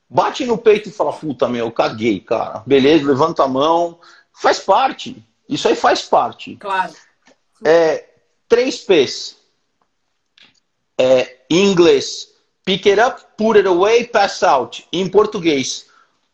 [0.08, 2.62] Bate no peito e fala, puta meu, caguei, cara.
[2.64, 3.98] Beleza, levanta a mão.
[4.32, 5.20] Faz parte.
[5.48, 6.54] Isso aí faz parte.
[6.54, 6.94] Claro.
[7.64, 8.08] É,
[8.48, 9.38] três P's.
[10.96, 12.28] É, em inglês,
[12.64, 14.86] pick it up, put it away, pass out.
[14.92, 15.86] Em português,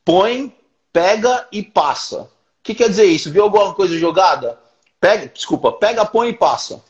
[0.05, 0.55] põe,
[0.93, 2.25] pega e passa.
[2.25, 2.29] O
[2.63, 3.31] que quer dizer isso?
[3.31, 4.61] Viu alguma coisa jogada?
[5.01, 6.85] Pega, desculpa, pega, põe e passa.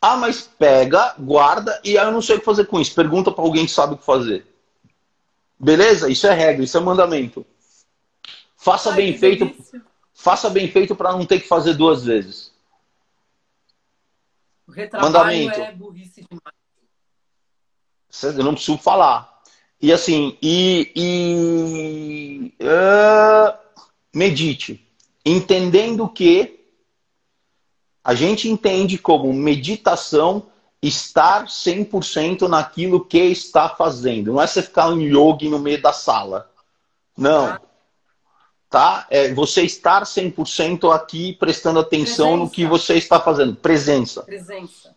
[0.00, 2.94] Ah, mas pega, guarda e aí eu não sei o que fazer com isso.
[2.94, 4.46] Pergunta para alguém que sabe o que fazer.
[5.58, 6.08] Beleza?
[6.08, 7.44] Isso é regra, isso é mandamento.
[8.56, 9.44] Faça Ai, bem feito.
[9.44, 9.82] Delícia.
[10.14, 12.52] Faça bem feito para não ter que fazer duas vezes.
[14.66, 15.60] O mandamento.
[15.60, 16.54] é burrice demais.
[18.36, 19.40] Eu não preciso falar.
[19.80, 23.58] E assim, e, e uh,
[24.14, 24.86] medite,
[25.24, 26.59] entendendo que
[28.04, 30.46] a gente entende como meditação
[30.82, 34.32] estar 100% naquilo que está fazendo.
[34.32, 36.50] Não é você ficar em yoga no meio da sala.
[37.16, 37.60] Não.
[38.70, 39.06] Tá?
[39.10, 42.44] É você estar 100% aqui prestando atenção Presença.
[42.44, 43.54] no que você está fazendo.
[43.56, 44.22] Presença.
[44.22, 44.94] Presença.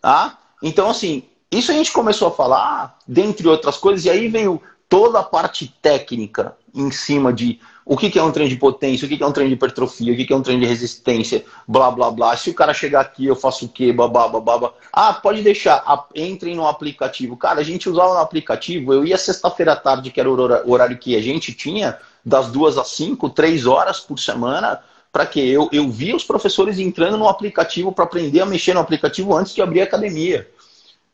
[0.00, 0.38] Tá?
[0.62, 5.20] Então, assim, isso a gente começou a falar, dentre outras coisas, e aí veio toda
[5.20, 9.22] a parte técnica em cima de o que é um trem de potência, o que
[9.22, 12.36] é um trem de hipertrofia, o que é um trem de resistência, blá blá blá.
[12.36, 13.92] Se o cara chegar aqui, eu faço o quê?
[13.92, 14.72] Babá, babá.
[14.92, 17.36] Ah, pode deixar, entrem no aplicativo.
[17.36, 20.98] Cara, a gente usava no aplicativo, eu ia sexta-feira à tarde, que era o horário
[20.98, 25.68] que a gente tinha, das duas às cinco, três horas por semana, para que eu,
[25.72, 29.60] eu via os professores entrando no aplicativo para aprender a mexer no aplicativo antes de
[29.60, 30.48] abrir a academia.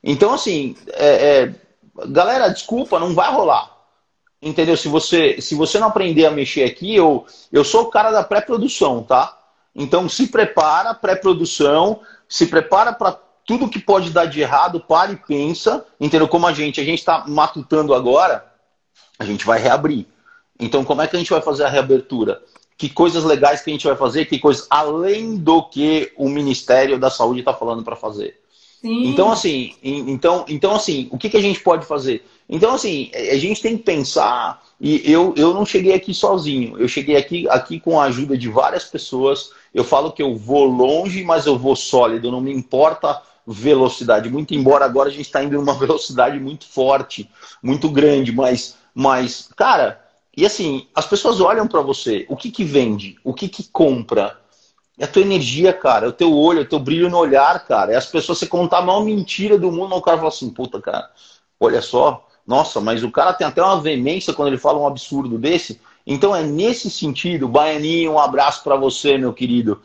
[0.04, 1.54] Então, assim, é, é,
[2.06, 3.77] galera, desculpa, não vai rolar.
[4.40, 4.76] Entendeu?
[4.76, 8.22] Se você, se você não aprender a mexer aqui, eu, eu sou o cara da
[8.22, 9.36] pré-produção, tá?
[9.74, 15.16] Então, se prepara, pré-produção, se prepara para tudo que pode dar de errado, para e
[15.16, 15.84] pensa.
[16.00, 16.28] Entendeu?
[16.28, 18.44] Como a gente, a gente está matutando agora,
[19.18, 20.06] a gente vai reabrir.
[20.58, 22.40] Então, como é que a gente vai fazer a reabertura?
[22.76, 24.26] Que coisas legais que a gente vai fazer?
[24.26, 28.40] Que coisas além do que o Ministério da Saúde está falando para fazer?
[28.80, 29.08] Sim.
[29.08, 32.24] Então, assim, então, então, assim, o que, que a gente pode fazer?
[32.48, 36.88] Então, assim, a gente tem que pensar, e eu, eu não cheguei aqui sozinho, eu
[36.88, 41.22] cheguei aqui, aqui com a ajuda de várias pessoas, eu falo que eu vou longe,
[41.24, 44.30] mas eu vou sólido, não me importa velocidade.
[44.30, 47.30] Muito embora agora a gente está indo em uma velocidade muito forte,
[47.62, 50.00] muito grande, mas, mas cara,
[50.36, 54.38] e assim, as pessoas olham para você, o que que vende, o que que compra,
[54.98, 57.64] é a tua energia, cara, é o teu olho, é o teu brilho no olhar,
[57.66, 57.92] cara.
[57.92, 60.80] É as pessoas, você contar a maior mentira do mundo, o cara fala assim, puta,
[60.80, 61.08] cara,
[61.58, 65.36] olha só, nossa, mas o cara tem até uma veemência quando ele fala um absurdo
[65.36, 65.78] desse.
[66.06, 69.82] Então é nesse sentido, Baianinho, um abraço para você, meu querido.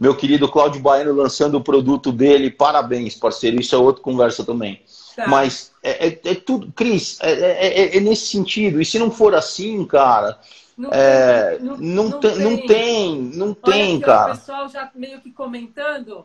[0.00, 3.60] Meu querido Cláudio Baiano lançando o produto dele, parabéns, parceiro.
[3.60, 4.82] Isso é outra conversa também.
[5.14, 5.28] Tá.
[5.28, 8.80] Mas é, é, é, tudo, Cris, é, é, é, é nesse sentido.
[8.80, 10.38] E se não for assim, cara,
[10.76, 14.32] não, é, não, não, não, tem, não tem, não tem, cara.
[14.32, 16.24] O pessoal já meio que comentando.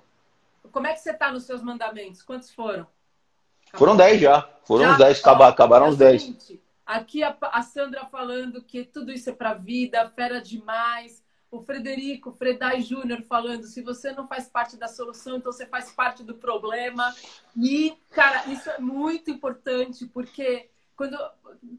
[0.71, 2.21] Como é que você está nos seus mandamentos?
[2.21, 2.87] Quantos foram?
[3.73, 4.49] Foram 10 já.
[4.63, 4.91] Foram já?
[4.93, 6.59] uns 10, acabaram, os 10.
[6.85, 11.23] Aqui a, a, Sandra falando que tudo isso é para vida, fera demais.
[11.49, 15.91] O Frederico, Fredai Júnior falando, se você não faz parte da solução, então você faz
[15.91, 17.13] parte do problema.
[17.57, 21.17] E, cara, isso é muito importante, porque quando,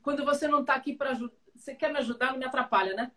[0.02, 3.12] quando você não está aqui para ajudar você quer me ajudar, não me atrapalha, né?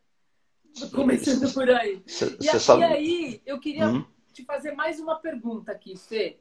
[0.94, 2.04] Começando por aí.
[2.06, 2.82] Cê, e, sabe...
[2.82, 4.06] e, aí, eu queria uhum.
[4.32, 6.38] te fazer mais uma pergunta aqui, Fê.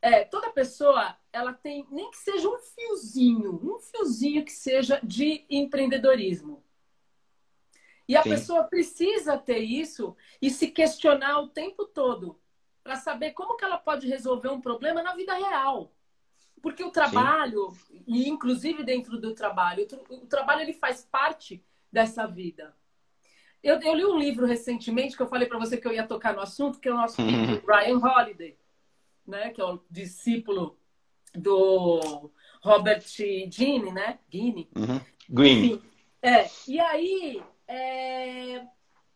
[0.00, 5.44] É, toda pessoa, ela tem, nem que seja um fiozinho, um fiozinho que seja de
[5.50, 6.62] empreendedorismo.
[8.08, 8.30] E a Sim.
[8.30, 12.40] pessoa precisa ter isso e se questionar o tempo todo
[12.82, 15.92] para saber como que ela pode resolver um problema na vida real.
[16.62, 18.02] Porque o trabalho, Sim.
[18.06, 22.74] e inclusive dentro do trabalho, o, trabalho ele faz parte dessa vida.
[23.62, 26.34] Eu, eu li um livro recentemente que eu falei para você que eu ia tocar
[26.34, 27.60] no assunto, que é o nosso uhum.
[27.66, 28.56] Ryan Holiday,
[29.28, 29.50] né?
[29.50, 30.76] que é o discípulo
[31.34, 32.30] do
[32.62, 34.18] Robert Gini, né?
[34.30, 34.68] Gini.
[34.74, 35.00] Uhum.
[35.28, 35.82] Green.
[36.22, 36.48] é.
[36.66, 38.66] E aí, é...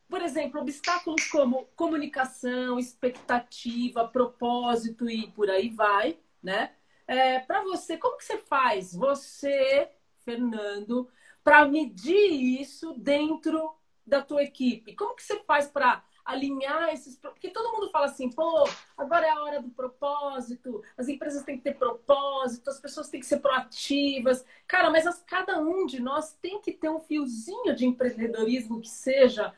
[0.09, 6.73] por exemplo, obstáculos como comunicação, expectativa, propósito e por aí vai, né?
[7.07, 9.91] É, para você, como que você faz, você,
[10.25, 11.09] Fernando,
[11.43, 13.75] para medir isso dentro
[14.07, 14.95] da tua equipe?
[14.95, 17.17] Como que você faz para alinhar esses...
[17.17, 18.65] Porque todo mundo fala assim, pô,
[18.97, 23.21] agora é a hora do propósito, as empresas têm que ter propósito, as pessoas têm
[23.21, 24.45] que ser proativas.
[24.67, 28.89] Cara, mas as, cada um de nós tem que ter um fiozinho de empreendedorismo que
[28.89, 29.53] seja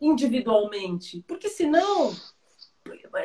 [0.00, 1.24] individualmente.
[1.26, 2.14] Porque senão...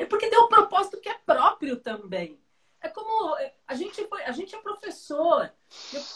[0.09, 2.39] Porque tem um propósito que é próprio também.
[2.81, 5.49] É como é, a gente a gente é professor.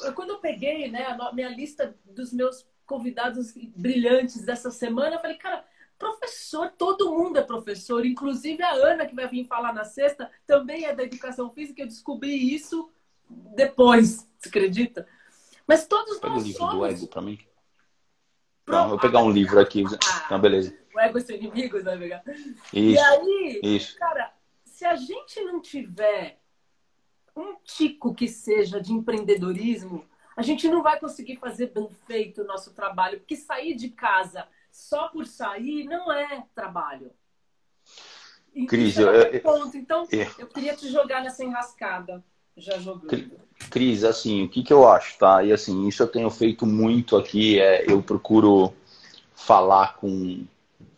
[0.03, 5.19] Eu, quando eu peguei, né, a minha lista dos meus convidados brilhantes dessa semana, eu
[5.21, 5.65] falei, cara,
[5.97, 10.85] professor, todo mundo é professor, inclusive a Ana que vai vir falar na sexta também
[10.85, 11.81] é da educação física.
[11.81, 12.89] Eu descobri isso
[13.29, 15.07] depois, você acredita?
[15.67, 16.75] Mas todos Pega nós o livro somos.
[16.75, 17.39] do ego para mim.
[18.65, 19.83] Não, eu vou pegar um livro aqui.
[19.85, 20.77] Ah, Não, beleza.
[20.93, 22.23] O ego é seu inimigo, vai pegar.
[22.73, 23.97] E aí, isso.
[23.97, 24.33] cara,
[24.65, 26.39] se a gente não tiver
[27.35, 30.05] um tico que seja de empreendedorismo,
[30.35, 34.47] a gente não vai conseguir fazer bem feito o nosso trabalho, porque sair de casa
[34.77, 37.11] só por sair não é trabalho.
[38.67, 39.75] Cris, eu, é ponto.
[39.75, 42.23] Então, eu, eu queria te jogar nessa enrascada.
[42.55, 43.31] Já jogando.
[43.69, 45.43] Cris, assim, o que, que eu acho, tá?
[45.43, 48.73] E assim, isso eu tenho feito muito aqui, é, eu procuro
[49.35, 50.45] falar com,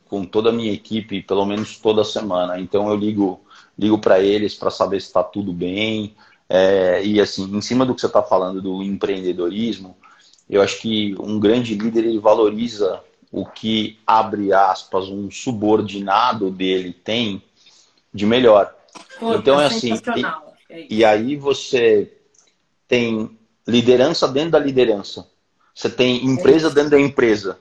[0.05, 2.59] com toda a minha equipe, pelo menos toda semana.
[2.59, 3.41] Então eu ligo,
[3.77, 6.15] ligo para eles para saber se está tudo bem,
[6.47, 9.97] é, e assim, em cima do que você está falando do empreendedorismo,
[10.49, 16.93] eu acho que um grande líder ele valoriza o que, abre aspas, um subordinado dele
[16.93, 17.43] tem
[18.13, 18.73] de melhor.
[19.19, 19.93] Pô, então é assim,
[20.69, 22.11] e, e aí você
[22.87, 23.37] tem
[23.67, 25.27] liderança dentro da liderança.
[25.73, 27.59] Você tem empresa é dentro da empresa.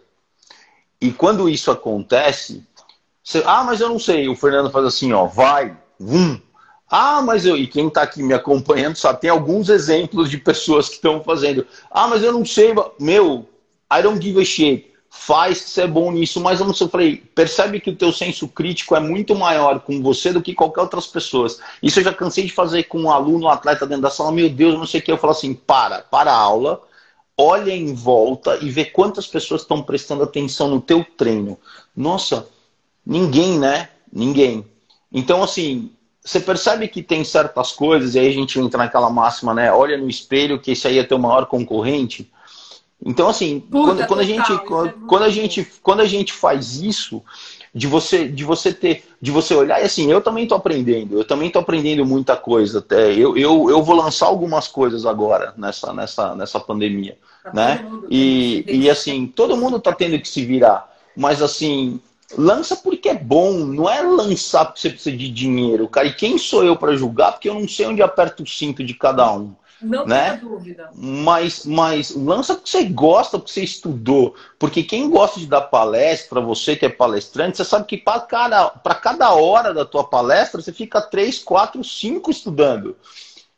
[1.01, 2.67] E quando isso acontece,
[3.23, 4.29] você, ah, mas eu não sei.
[4.29, 6.41] O Fernando faz assim, ó, vai, vum,
[6.91, 7.57] ah, mas eu.
[7.57, 11.67] E quem está aqui me acompanhando só tem alguns exemplos de pessoas que estão fazendo.
[11.91, 12.75] Ah, mas eu não sei.
[12.99, 13.47] Meu,
[13.93, 14.91] I don't give a shit.
[15.21, 16.87] Faz é bom nisso, mas sei.
[16.87, 20.55] Eu falei, percebe que o teu senso crítico é muito maior com você do que
[20.55, 21.61] qualquer outras pessoas.
[21.83, 24.33] Isso eu já cansei de fazer com um aluno, um atleta dentro da sala.
[24.33, 25.13] Meu Deus, não sei o que.
[25.13, 26.81] Eu falo assim: para, para a aula,
[27.37, 31.59] olha em volta e vê quantas pessoas estão prestando atenção no teu treino.
[31.95, 32.49] Nossa,
[33.05, 33.91] ninguém, né?
[34.11, 34.65] Ninguém.
[35.13, 35.91] Então, assim,
[36.25, 39.71] você percebe que tem certas coisas, e aí a gente entra naquela máxima, né?
[39.73, 42.31] Olha no espelho que esse aí é teu maior concorrente.
[43.05, 46.33] Então, assim, Puta, quando, quando, a gente, quando, é quando, a gente, quando a gente
[46.33, 47.23] faz isso,
[47.75, 51.25] de você, de você ter, de você olhar, e assim, eu também estou aprendendo, eu
[51.25, 52.81] também estou aprendendo muita coisa.
[52.81, 57.17] Até eu, eu, eu vou lançar algumas coisas agora nessa, nessa, nessa pandemia.
[57.45, 57.87] Tá né?
[58.11, 60.93] E, e assim, todo mundo está tendo que se virar.
[61.17, 62.01] Mas assim,
[62.37, 66.09] lança porque é bom, não é lançar porque você precisa de dinheiro, cara.
[66.09, 67.33] E quem sou eu para julgar?
[67.33, 69.55] Porque eu não sei onde aperta o cinto de cada um.
[69.81, 70.31] Não né?
[70.31, 70.91] tenha dúvida.
[70.95, 74.35] Mas, mas lança porque você gosta, porque você estudou.
[74.59, 78.71] Porque quem gosta de dar palestra, você que é palestrante, você sabe que para cada,
[78.71, 82.97] cada hora da tua palestra, você fica três, quatro, cinco estudando.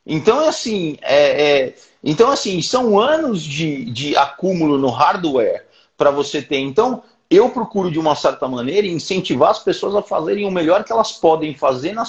[0.06, 6.11] Então, é assim, é, é, então, assim, são anos de, de acúmulo no hardware para
[6.11, 6.59] você ter.
[6.59, 10.92] Então, eu procuro, de uma certa maneira, incentivar as pessoas a fazerem o melhor que
[10.92, 12.02] elas podem fazer na,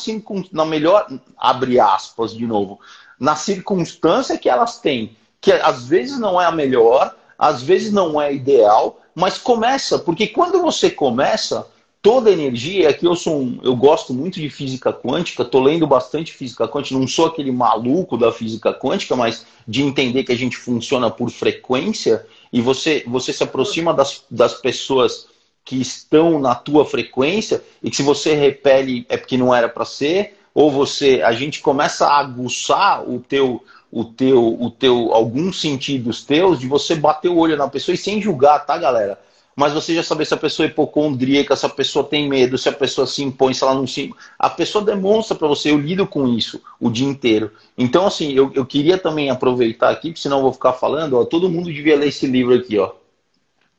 [0.51, 2.79] na melhor, abre aspas de novo,
[3.21, 8.19] na circunstância que elas têm, que às vezes não é a melhor, às vezes não
[8.19, 11.67] é ideal, mas começa, porque quando você começa,
[12.01, 16.33] toda energia, aqui eu sou um, eu gosto muito de física quântica, estou lendo bastante
[16.33, 20.57] física quântica, não sou aquele maluco da física quântica, mas de entender que a gente
[20.57, 25.27] funciona por frequência e você, você se aproxima das, das pessoas
[25.63, 29.85] que estão na tua frequência e que se você repele é porque não era para
[29.85, 35.59] ser, ou você a gente começa a aguçar o teu o teu o teu alguns
[35.59, 39.19] sentidos teus de você bater o olho na pessoa e sem julgar, tá, galera?
[39.53, 42.69] Mas você já saber se a pessoa é hipocondríaca, se a pessoa tem medo, se
[42.69, 44.09] a pessoa se impõe, se ela não se
[44.39, 47.51] A pessoa demonstra para você, eu lido com isso o dia inteiro.
[47.77, 51.25] Então, assim, eu, eu queria também aproveitar aqui, porque senão eu vou ficar falando, ó,
[51.25, 52.93] todo mundo devia ler esse livro aqui, ó.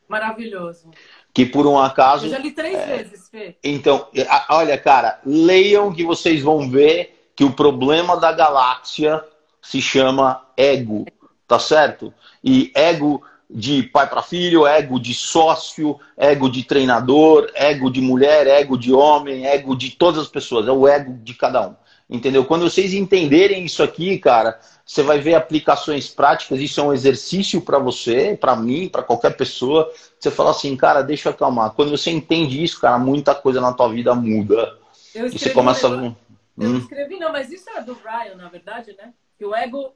[0.06, 0.90] Maravilhoso
[1.32, 2.26] que por um acaso.
[2.26, 2.86] Eu já li três é...
[2.96, 3.56] vezes, Fê.
[3.62, 4.06] Então,
[4.50, 9.22] olha, cara, leiam que vocês vão ver que o problema da galáxia
[9.60, 11.06] se chama ego,
[11.48, 12.12] tá certo?
[12.44, 18.46] E ego de pai para filho, ego de sócio, ego de treinador, ego de mulher,
[18.46, 21.74] ego de homem, ego de todas as pessoas, é o ego de cada um.
[22.08, 22.44] Entendeu?
[22.44, 27.60] Quando vocês entenderem isso aqui, cara, você vai ver aplicações práticas, isso é um exercício
[27.60, 29.92] para você, para mim, para qualquer pessoa.
[30.18, 31.70] Você fala assim, cara, deixa eu acalmar.
[31.72, 34.78] Quando você entende isso, cara, muita coisa na tua vida muda.
[35.14, 35.90] Eu escrevi, e você começa a...
[35.92, 36.16] Eu
[36.58, 36.78] hum?
[36.78, 39.14] escrevi, não, mas isso é do Ryan, na verdade, né?
[39.38, 39.94] Que o ego,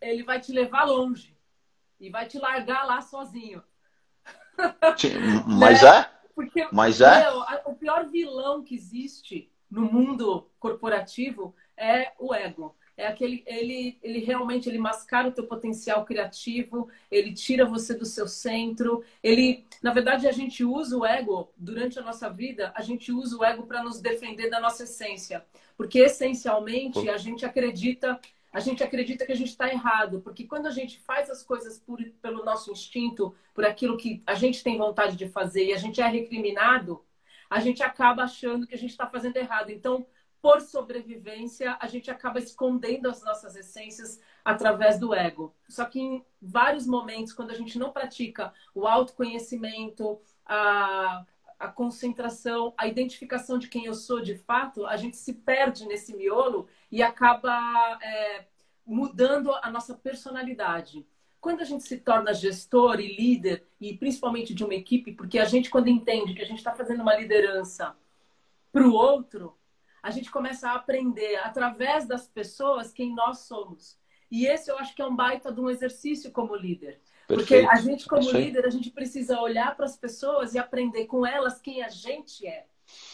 [0.00, 1.36] ele vai te levar longe
[2.00, 3.62] e vai te largar lá sozinho.
[5.46, 5.88] Mas né?
[5.88, 6.18] é?
[6.34, 7.24] Porque mas é?
[7.24, 13.96] Meu, o pior vilão que existe no mundo corporativo é o ego é aquele ele
[14.02, 19.64] ele realmente ele mascara o teu potencial criativo, ele tira você do seu centro, ele
[19.80, 23.44] na verdade a gente usa o ego durante a nossa vida, a gente usa o
[23.44, 28.20] ego para nos defender da nossa essência, porque essencialmente a gente acredita
[28.52, 31.78] a gente acredita que a gente está errado, porque quando a gente faz as coisas
[31.78, 35.76] por, pelo nosso instinto, por aquilo que a gente tem vontade de fazer e a
[35.76, 37.04] gente é recriminado,
[37.48, 39.70] a gente acaba achando que a gente está fazendo errado.
[39.70, 40.06] Então,
[40.40, 45.54] por sobrevivência, a gente acaba escondendo as nossas essências através do ego.
[45.68, 51.24] Só que em vários momentos, quando a gente não pratica o autoconhecimento, a,
[51.58, 56.14] a concentração, a identificação de quem eu sou de fato, a gente se perde nesse
[56.14, 58.46] miolo e acaba é,
[58.86, 61.04] mudando a nossa personalidade.
[61.40, 65.44] Quando a gente se torna gestor e líder, e principalmente de uma equipe, porque a
[65.44, 67.96] gente, quando entende que a gente está fazendo uma liderança
[68.72, 69.57] para o outro,
[70.08, 73.98] a gente começa a aprender através das pessoas quem nós somos.
[74.30, 76.98] E esse eu acho que é um baita de um exercício como líder.
[77.26, 77.46] Perfeito.
[77.46, 78.46] Porque a gente, como Perfeito.
[78.46, 82.46] líder, a gente precisa olhar para as pessoas e aprender com elas quem a gente
[82.46, 82.66] é.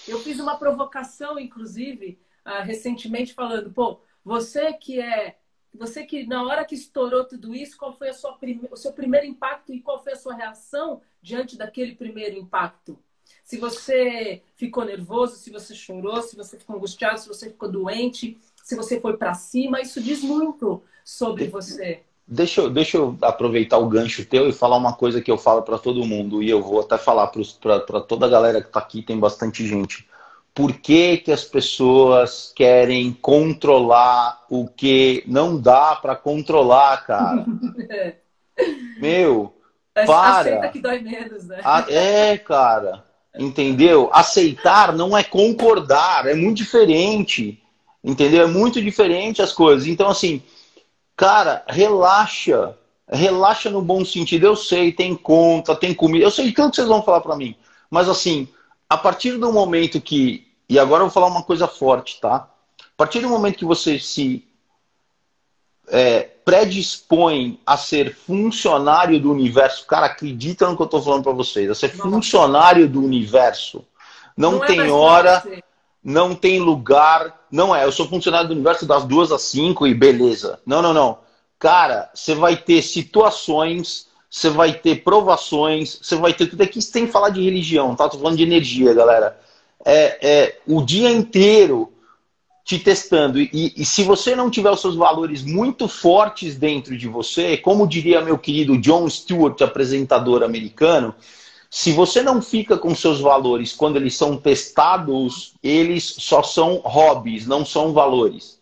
[0.07, 5.37] Eu fiz uma provocação, inclusive, uh, recentemente, falando, pô, você que é.
[5.77, 8.69] Você que, na hora que estourou tudo isso, qual foi a sua prime...
[8.71, 12.97] o seu primeiro impacto e qual foi a sua reação diante daquele primeiro impacto?
[13.45, 18.39] Se você ficou nervoso, se você chorou, se você ficou angustiado, se você ficou doente,
[18.63, 22.01] se você foi para cima, isso diz muito sobre você.
[22.27, 25.63] Deixa eu, deixa eu aproveitar o gancho teu e falar uma coisa que eu falo
[25.63, 29.03] para todo mundo, e eu vou até falar para toda a galera que está aqui,
[29.03, 30.09] tem bastante gente.
[30.55, 37.45] Por que, que as pessoas querem controlar o que não dá para controlar, cara?
[38.99, 39.53] Meu,
[39.93, 40.41] para.
[40.41, 41.61] Aceita que dói menos, né?
[41.89, 43.05] É, cara.
[43.37, 44.11] Entendeu?
[44.13, 47.61] Aceitar não é concordar, é muito diferente.
[48.03, 48.45] Entendeu?
[48.45, 49.87] É muito diferente as coisas.
[49.89, 50.43] Então, assim,
[51.17, 52.77] cara, relaxa.
[53.11, 54.47] Relaxa no bom sentido.
[54.47, 56.25] Eu sei, tem conta, tem comida.
[56.25, 57.57] Eu sei tanto que vocês vão falar para mim.
[57.91, 58.49] Mas, assim,
[58.89, 60.47] a partir do momento que.
[60.69, 62.49] E agora eu vou falar uma coisa forte, tá?
[62.79, 64.45] A partir do momento que você se
[65.89, 71.33] é, predispõe a ser funcionário do universo, cara, acredita no que eu estou falando para
[71.33, 73.85] vocês, a ser funcionário do universo.
[74.37, 75.43] Não, não é tem é hora,
[76.03, 77.45] não tem lugar.
[77.51, 80.61] Não é, eu sou funcionário do universo das duas às cinco e beleza.
[80.67, 81.19] Não, não, não.
[81.59, 87.07] Cara, você vai ter situações, você vai ter provações, você vai ter tudo aqui sem
[87.07, 88.09] falar de religião, tá?
[88.09, 89.39] Tô falando de energia, galera.
[89.85, 91.94] É, é o dia inteiro
[92.65, 93.39] te testando.
[93.39, 97.87] E, e, se você não tiver os seus valores muito fortes dentro de você, como
[97.87, 101.15] diria meu querido John Stewart, apresentador americano,
[101.71, 107.47] se você não fica com seus valores quando eles são testados, eles só são hobbies,
[107.47, 108.59] não são valores.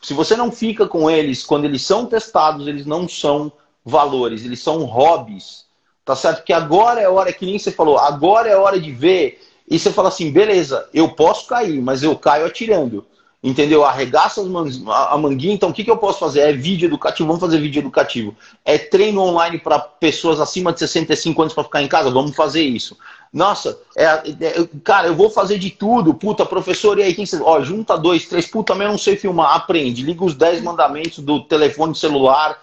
[0.00, 3.52] Se você não fica com eles quando eles são testados, eles não são
[3.84, 5.66] valores, eles são hobbies.
[6.04, 6.42] Tá certo?
[6.42, 9.46] Que agora é hora, que nem você falou, agora é hora de ver.
[9.70, 13.04] E você fala assim, beleza, eu posso cair, mas eu caio atirando.
[13.40, 13.84] Entendeu?
[13.84, 16.40] Arregaça a manguinha, então o que, que eu posso fazer?
[16.40, 18.34] É vídeo educativo, vamos fazer vídeo educativo.
[18.64, 22.62] É treino online para pessoas acima de 65 anos para ficar em casa, vamos fazer
[22.62, 22.96] isso.
[23.32, 26.14] Nossa, é, é, cara, eu vou fazer de tudo.
[26.14, 27.24] Puta, professor, e aí quem.
[27.42, 29.54] Ó, junta dois, três, puta, mas eu não sei filmar.
[29.54, 32.58] Aprende, liga os 10 mandamentos do telefone celular,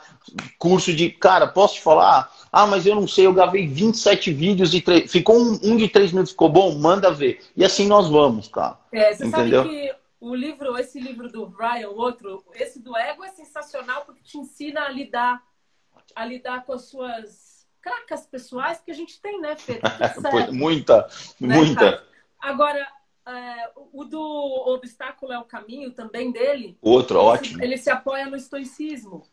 [0.57, 1.09] curso de.
[1.09, 2.31] Cara, posso te falar?
[2.51, 5.07] Ah, mas eu não sei, eu gravei 27 vídeos e tre...
[5.07, 6.73] ficou um, um, de três minutos, ficou bom?
[6.75, 7.41] Manda ver.
[7.55, 8.77] E assim nós vamos, cara.
[8.91, 9.63] É, você Entendeu?
[9.63, 14.05] sabe que o livro, esse livro do Ryan, o outro, esse do ego é sensacional
[14.05, 15.43] porque te ensina a lidar,
[16.15, 19.75] a lidar com as suas cracas pessoais que a gente tem, né, Fê?
[19.75, 20.15] Tá
[20.51, 21.07] muita,
[21.39, 21.75] né, muita.
[21.75, 22.07] Cara?
[22.39, 22.87] Agora,
[23.27, 24.19] é, o do
[24.67, 26.77] obstáculo é o caminho também dele.
[26.81, 27.63] Outro, ele ótimo.
[27.63, 29.23] Ele se apoia no estoicismo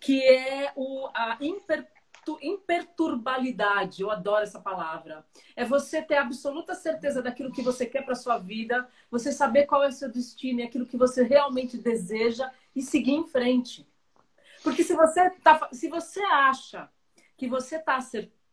[0.00, 1.86] que é o, a imper,
[2.42, 4.02] imperturbabilidade.
[4.02, 5.24] Eu adoro essa palavra.
[5.56, 9.82] É você ter absoluta certeza daquilo que você quer para sua vida, você saber qual
[9.82, 13.88] é o seu destino aquilo que você realmente deseja e seguir em frente.
[14.62, 16.90] Porque se você tá, se você acha
[17.36, 17.98] que você está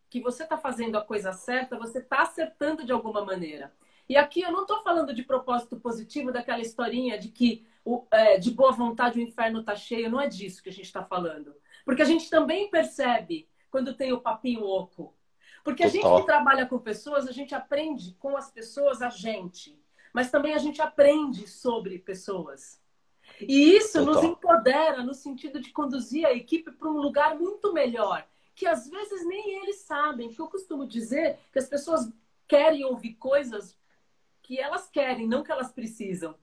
[0.10, 3.74] que você está fazendo a coisa certa, você está acertando de alguma maneira.
[4.08, 8.40] E aqui eu não estou falando de propósito positivo daquela historinha de que o, é,
[8.40, 10.10] de boa vontade o inferno está cheio.
[10.10, 11.56] Não é disso que a gente está falando.
[11.86, 15.16] Porque a gente também percebe quando tem o papinho oco.
[15.64, 19.80] Porque a gente que trabalha com pessoas, a gente aprende com as pessoas a gente.
[20.12, 22.82] Mas também a gente aprende sobre pessoas.
[23.40, 24.14] E isso Total.
[24.14, 28.28] nos empodera no sentido de conduzir a equipe para um lugar muito melhor.
[28.56, 30.30] Que às vezes nem eles sabem.
[30.30, 32.12] Que eu costumo dizer que as pessoas
[32.48, 33.78] querem ouvir coisas
[34.42, 36.36] que elas querem, não que elas precisam.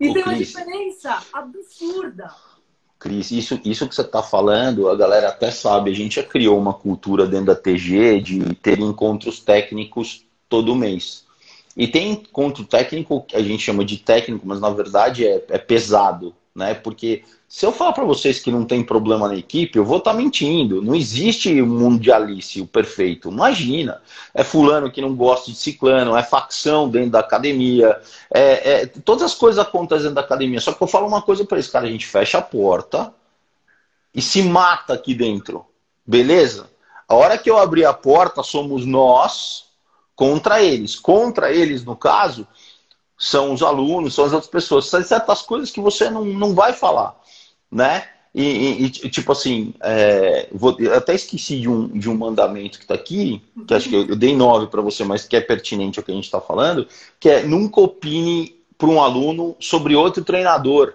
[0.00, 2.30] E tem uma diferença absurda.
[2.98, 6.58] Cris, isso, isso que você está falando, a galera até sabe, a gente já criou
[6.58, 11.24] uma cultura dentro da TG de ter encontros técnicos todo mês.
[11.76, 15.58] E tem encontro técnico que a gente chama de técnico, mas na verdade é, é
[15.58, 16.74] pesado, né?
[16.74, 20.10] Porque se eu falar para vocês que não tem problema na equipe, eu vou estar
[20.12, 20.82] tá mentindo.
[20.82, 23.30] Não existe mundialice, o perfeito.
[23.30, 24.02] Imagina.
[24.34, 27.98] É fulano que não gosta de ciclano, é facção dentro da academia.
[28.32, 30.60] É, é, todas as coisas acontecem dentro da academia.
[30.60, 33.14] Só que eu falo uma coisa para eles, cara, a gente fecha a porta
[34.14, 35.64] e se mata aqui dentro.
[36.06, 36.68] Beleza?
[37.08, 39.68] A hora que eu abrir a porta, somos nós
[40.14, 40.96] contra eles.
[40.96, 42.46] Contra eles, no caso,
[43.18, 44.86] são os alunos, são as outras pessoas.
[44.86, 47.18] São certas coisas que você não, não vai falar
[47.70, 48.08] né?
[48.34, 52.84] E, e, tipo assim, é, vou, eu até esqueci de um, de um mandamento que
[52.84, 55.98] está aqui, que acho que eu, eu dei nove para você, mas que é pertinente
[55.98, 56.86] ao que a gente está falando,
[57.18, 60.94] que é nunca opine para um aluno sobre outro treinador.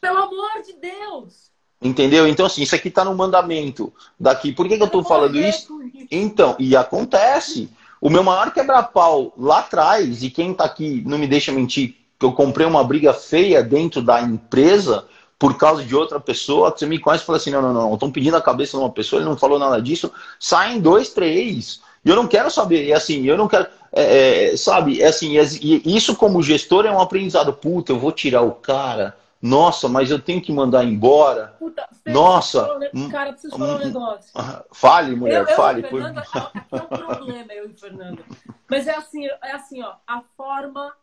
[0.00, 1.48] Pelo amor de Deus!
[1.80, 2.28] Entendeu?
[2.28, 4.52] Então, assim, isso aqui está no mandamento daqui.
[4.52, 5.80] Por que, que eu estou falando isso?
[6.10, 7.68] Então, e acontece.
[8.00, 12.24] O meu maior quebra-pau lá atrás, e quem está aqui não me deixa mentir, que
[12.24, 15.04] eu comprei uma briga feia dentro da empresa
[15.38, 17.94] por causa de outra pessoa, que você me conhece e fala assim, não, não, não,
[17.94, 21.80] estão pedindo a cabeça de uma pessoa, ele não falou nada disso, saem dois, três.
[22.04, 25.38] E eu não quero saber, é assim, eu não quero, é, é, sabe, é assim,
[25.38, 27.52] é, isso como gestor é um aprendizado.
[27.52, 31.56] Puta, eu vou tirar o cara, nossa, mas eu tenho que mandar embora.
[31.58, 32.68] Puta, nossa.
[32.92, 34.32] Hum, cara, preciso falar um hum, negócio.
[34.72, 35.82] Fale, mulher, eu, eu fale.
[35.82, 36.38] Fernando, por...
[36.38, 38.24] aqui é um problema, eu e o Fernando.
[38.68, 40.94] Mas é assim, é assim, ó, a forma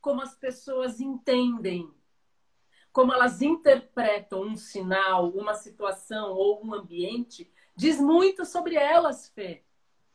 [0.00, 1.88] como as pessoas entendem
[2.92, 9.62] como elas interpretam um sinal, uma situação ou um ambiente, diz muito sobre elas, Fê.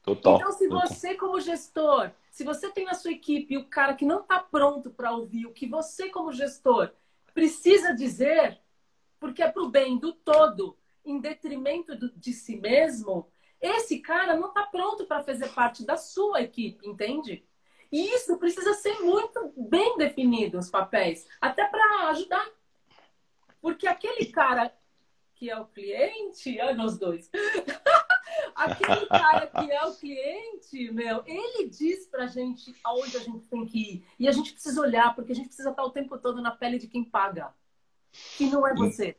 [0.03, 0.35] Total.
[0.35, 4.21] Então, se você, como gestor, se você tem na sua equipe o cara que não
[4.21, 6.91] está pronto para ouvir o que você, como gestor,
[7.37, 8.59] precisa dizer,
[9.19, 10.75] porque é para o bem do todo,
[11.05, 13.31] em detrimento do, de si mesmo,
[13.61, 17.45] esse cara não está pronto para fazer parte da sua equipe, entende?
[17.91, 22.43] E isso precisa ser muito bem definido, os papéis, até para ajudar
[23.61, 24.73] porque aquele cara
[25.35, 27.29] que é o cliente, é nós dois.
[28.55, 33.65] aquele cara que é o cliente, meu, ele diz pra gente aonde a gente tem
[33.65, 34.05] que ir.
[34.19, 36.77] E a gente precisa olhar, porque a gente precisa estar o tempo todo na pele
[36.77, 37.49] de quem paga.
[38.37, 39.15] Que não é você.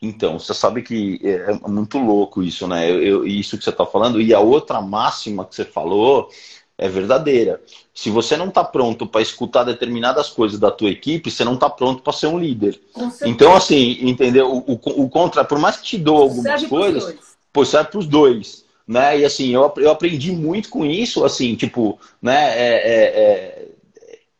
[0.00, 2.90] Então, você sabe que é, é muito louco isso, né?
[2.90, 4.20] Eu, eu, isso que você está falando.
[4.20, 6.30] E a outra máxima que você falou
[6.76, 7.60] é verdadeira.
[7.92, 11.68] Se você não está pronto para escutar determinadas coisas da tua equipe, você não está
[11.68, 12.80] pronto para ser um líder.
[13.24, 14.48] Então, assim, entendeu?
[14.52, 17.98] O, o, o, contra, por mais que te dou algumas serve coisas, pô, serve para
[17.98, 18.64] os dois.
[18.86, 19.20] Né?
[19.20, 22.58] E assim, eu, eu aprendi muito com isso, assim, tipo, né?
[22.58, 23.68] É, é, é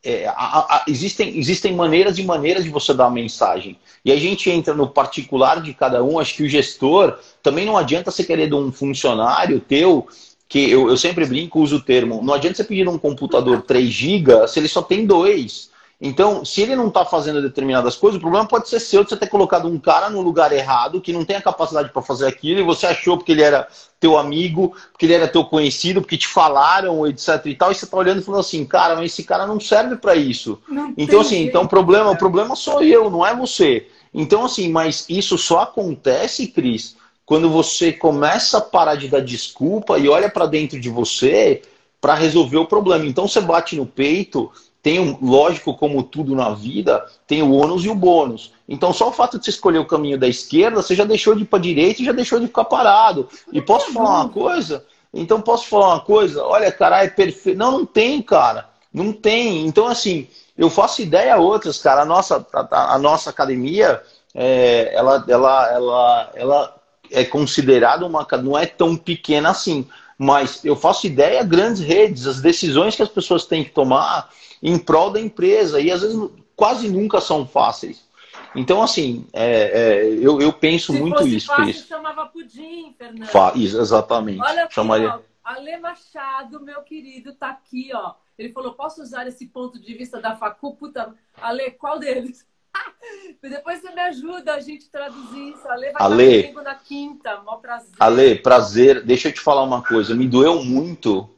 [0.02, 3.78] é, a, a, existem, existem maneiras e maneiras de você dar uma mensagem.
[4.04, 6.18] E a gente entra no particular de cada um.
[6.18, 10.06] Acho que o gestor também não adianta você querer de um funcionário teu,
[10.48, 13.86] que eu, eu sempre brinco, uso o termo, não adianta você pedir um computador 3
[13.90, 15.70] GB se ele só tem dois.
[16.00, 19.16] Então, se ele não está fazendo determinadas coisas, o problema pode ser seu de você
[19.16, 22.60] ter colocado um cara no lugar errado, que não tem a capacidade para fazer aquilo,
[22.60, 23.66] e você achou porque ele era
[23.98, 27.84] teu amigo, porque ele era teu conhecido, porque te falaram, etc e tal, e você
[27.84, 30.60] está olhando e falando assim, cara, mas esse cara não serve para isso.
[30.68, 33.88] Não então, assim, jeito, então o problema, o problema sou eu, não é você.
[34.14, 36.96] Então, assim, mas isso só acontece, Cris,
[37.26, 41.60] quando você começa a parar de dar desculpa e olha para dentro de você
[42.00, 43.04] para resolver o problema.
[43.04, 44.50] Então você bate no peito
[44.88, 48.54] tem, um, lógico, como tudo na vida, tem o ônus e o bônus.
[48.66, 51.42] Então, só o fato de você escolher o caminho da esquerda, você já deixou de
[51.42, 53.28] ir para a direita e já deixou de ficar parado.
[53.52, 54.82] E posso falar uma coisa?
[55.12, 56.42] Então, posso falar uma coisa?
[56.42, 57.58] Olha, cara, é perfeito.
[57.58, 58.66] Não, não tem, cara.
[58.90, 59.66] Não tem.
[59.66, 60.26] Então, assim,
[60.56, 62.00] eu faço ideia a outras, cara.
[62.00, 64.00] A nossa, a, a nossa academia,
[64.34, 66.74] é, ela, ela, ela, ela
[67.10, 68.26] é considerada uma.
[68.42, 69.86] Não é tão pequena assim.
[70.18, 74.76] Mas eu faço ideia grandes redes, as decisões que as pessoas têm que tomar em
[74.76, 75.80] prol da empresa.
[75.80, 76.18] E às vezes
[76.56, 78.08] quase nunca são fáceis.
[78.54, 81.46] Então, assim, é, é, eu, eu penso Se muito isso.
[81.46, 81.86] Fácil, isso.
[81.86, 83.28] chamava pudim, Fernando.
[83.28, 84.40] Fa exatamente.
[84.40, 85.14] Olha aqui, Chamaria...
[85.14, 88.14] ó, Ale Machado, meu querido, tá aqui, ó.
[88.38, 90.74] Ele falou, posso usar esse ponto de vista da facu?
[90.74, 92.46] Puta, Ale, qual deles?
[93.42, 95.68] Depois você me ajuda a gente traduzir isso.
[95.68, 97.40] Ale vai Ale, estar comigo na quinta.
[97.42, 97.90] Mó prazer.
[97.98, 99.04] Ale, prazer.
[99.04, 100.14] Deixa eu te falar uma coisa.
[100.14, 101.28] Me doeu muito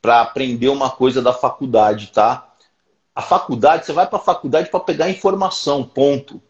[0.00, 2.48] para aprender uma coisa da faculdade, tá?
[3.14, 6.42] A faculdade, você vai para a faculdade para pegar informação, ponto.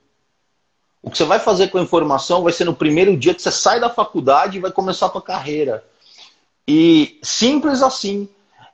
[1.03, 3.51] O que você vai fazer com a informação vai ser no primeiro dia que você
[3.51, 5.85] sai da faculdade e vai começar a sua carreira.
[6.66, 8.29] E simples assim.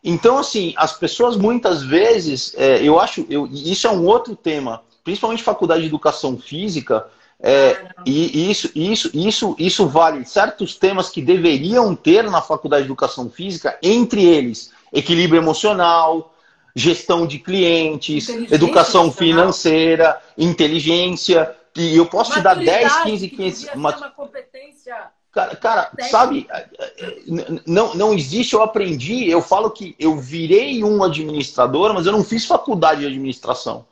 [0.04, 4.82] Então, assim, as pessoas muitas vezes, é, eu acho, eu, isso é um outro tema,
[5.08, 7.06] principalmente faculdade de educação física,
[7.40, 12.88] é, e isso, isso, isso, isso vale certos temas que deveriam ter na faculdade de
[12.88, 16.34] educação física, entre eles equilíbrio emocional,
[16.76, 21.54] gestão de clientes, educação financeira, inteligência.
[21.74, 23.70] E eu posso te dar 10, 15, 15.
[23.74, 23.96] Uma...
[23.96, 24.94] uma competência.
[25.32, 26.46] Cara, cara sabe,
[27.66, 32.24] não, não existe, eu aprendi, eu falo que eu virei um administrador, mas eu não
[32.24, 33.86] fiz faculdade de administração.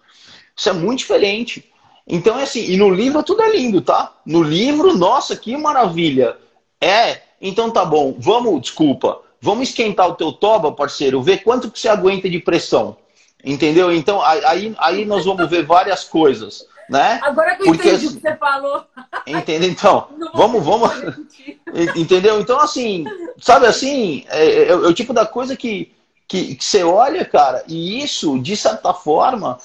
[0.57, 1.71] Isso é muito diferente.
[2.07, 4.13] Então é assim, e no livro tudo é lindo, tá?
[4.25, 6.37] No livro, nossa, que maravilha.
[6.81, 11.79] É, então tá bom, vamos, desculpa, vamos esquentar o teu toba, parceiro, ver quanto que
[11.79, 12.97] você aguenta de pressão.
[13.45, 13.93] Entendeu?
[13.93, 16.67] Então aí, aí nós vamos ver várias coisas.
[16.89, 17.19] Né?
[17.23, 18.85] Agora que eu Porque, entendi o que você falou.
[19.27, 19.69] Entendeu?
[19.69, 20.91] Então, vamos, vamos.
[21.97, 22.41] entendeu?
[22.41, 23.05] Então, assim,
[23.41, 25.93] sabe assim, é, é, é, o tipo da coisa que,
[26.29, 29.59] que, que você olha, cara, e isso, de certa forma,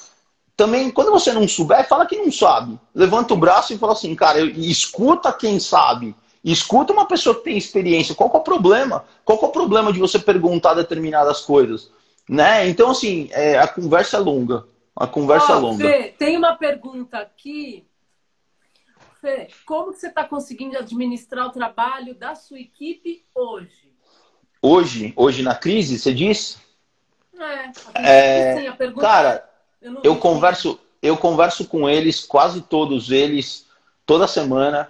[0.56, 2.78] também, quando você não souber, fala que não sabe.
[2.94, 6.14] Levanta o braço e fala assim, cara, escuta quem sabe.
[6.44, 8.14] Escuta uma pessoa que tem experiência.
[8.14, 9.04] Qual é o problema?
[9.24, 11.90] Qual é o problema de você perguntar determinadas coisas?
[12.28, 12.68] Né?
[12.68, 14.66] Então, assim, é, a conversa é longa.
[14.94, 15.84] A conversa oh, é longa.
[15.84, 17.86] Fê, tem uma pergunta aqui.
[19.20, 23.92] Fê, como que você está conseguindo administrar o trabalho da sua equipe hoje?
[24.60, 25.12] Hoje?
[25.16, 26.60] Hoje na crise, você diz?
[27.38, 28.56] É, é...
[28.60, 29.51] Sim, a pergunta cara,
[29.82, 33.66] eu, eu converso, eu converso com eles, quase todos eles,
[34.06, 34.88] toda semana.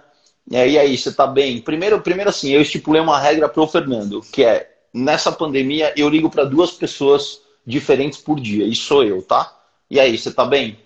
[0.49, 1.61] E aí, você tá bem?
[1.61, 6.07] Primeiro, primeiro assim, eu estipulei uma regra para o Fernando, que é nessa pandemia eu
[6.09, 8.65] ligo para duas pessoas diferentes por dia.
[8.65, 9.51] E sou eu, tá?
[9.89, 10.77] E aí, você tá bem?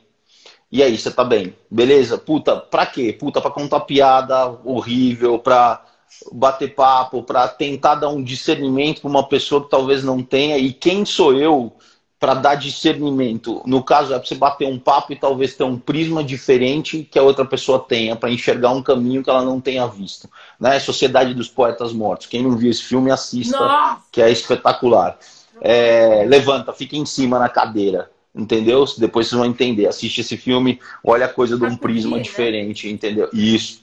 [0.72, 1.56] E aí, você tá bem?
[1.70, 2.18] Beleza?
[2.18, 3.12] Puta, pra quê?
[3.12, 5.84] Puta, pra contar piada horrível, pra
[6.32, 10.58] bater papo, pra tentar dar um discernimento pra uma pessoa que talvez não tenha.
[10.58, 11.74] E quem sou eu
[12.20, 13.62] para dar discernimento.
[13.66, 17.20] No caso, é para você bater um papo e talvez ter um prisma diferente que
[17.20, 20.30] a outra pessoa tenha, para enxergar um caminho que ela não tenha visto.
[20.60, 20.80] Né?
[20.80, 22.28] Sociedade dos Poetas Mortos.
[22.28, 24.02] Quem não viu esse filme, assista, Nossa!
[24.12, 25.18] que é espetacular.
[25.62, 28.10] É, levanta, fica em cima na cadeira.
[28.34, 28.86] Entendeu?
[28.98, 29.88] Depois vocês vão entender.
[29.88, 32.24] Assiste esse filme, olha a coisa de um prisma né?
[32.24, 33.30] diferente, entendeu?
[33.34, 33.82] Isso.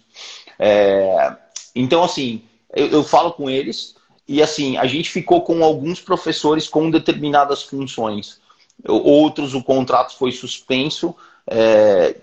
[0.58, 1.36] É,
[1.74, 2.42] então, assim,
[2.74, 3.96] eu, eu falo com eles,
[4.26, 8.40] e assim, a gente ficou com alguns professores com determinadas funções.
[8.86, 11.14] Outros, o contrato foi suspenso,
[11.46, 12.16] é,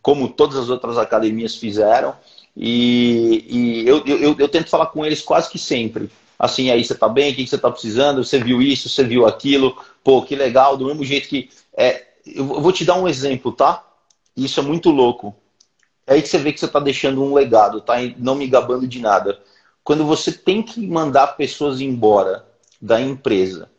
[0.00, 2.14] como todas as outras academias fizeram.
[2.56, 6.10] E, e eu, eu, eu, tento falar com eles quase que sempre.
[6.38, 7.32] Assim, aí você tá bem?
[7.32, 8.24] O que você tá precisando?
[8.24, 8.88] Você viu isso?
[8.88, 9.76] Você viu aquilo?
[10.02, 10.76] Pô, que legal.
[10.76, 11.50] Do mesmo jeito que.
[11.76, 13.84] É, eu vou te dar um exemplo, tá?
[14.36, 15.34] Isso é muito louco.
[16.06, 17.94] É aí que você vê que você está deixando um legado, tá?
[18.16, 19.38] Não me gabando de nada.
[19.88, 22.46] Quando você tem que mandar pessoas embora
[22.78, 23.70] da empresa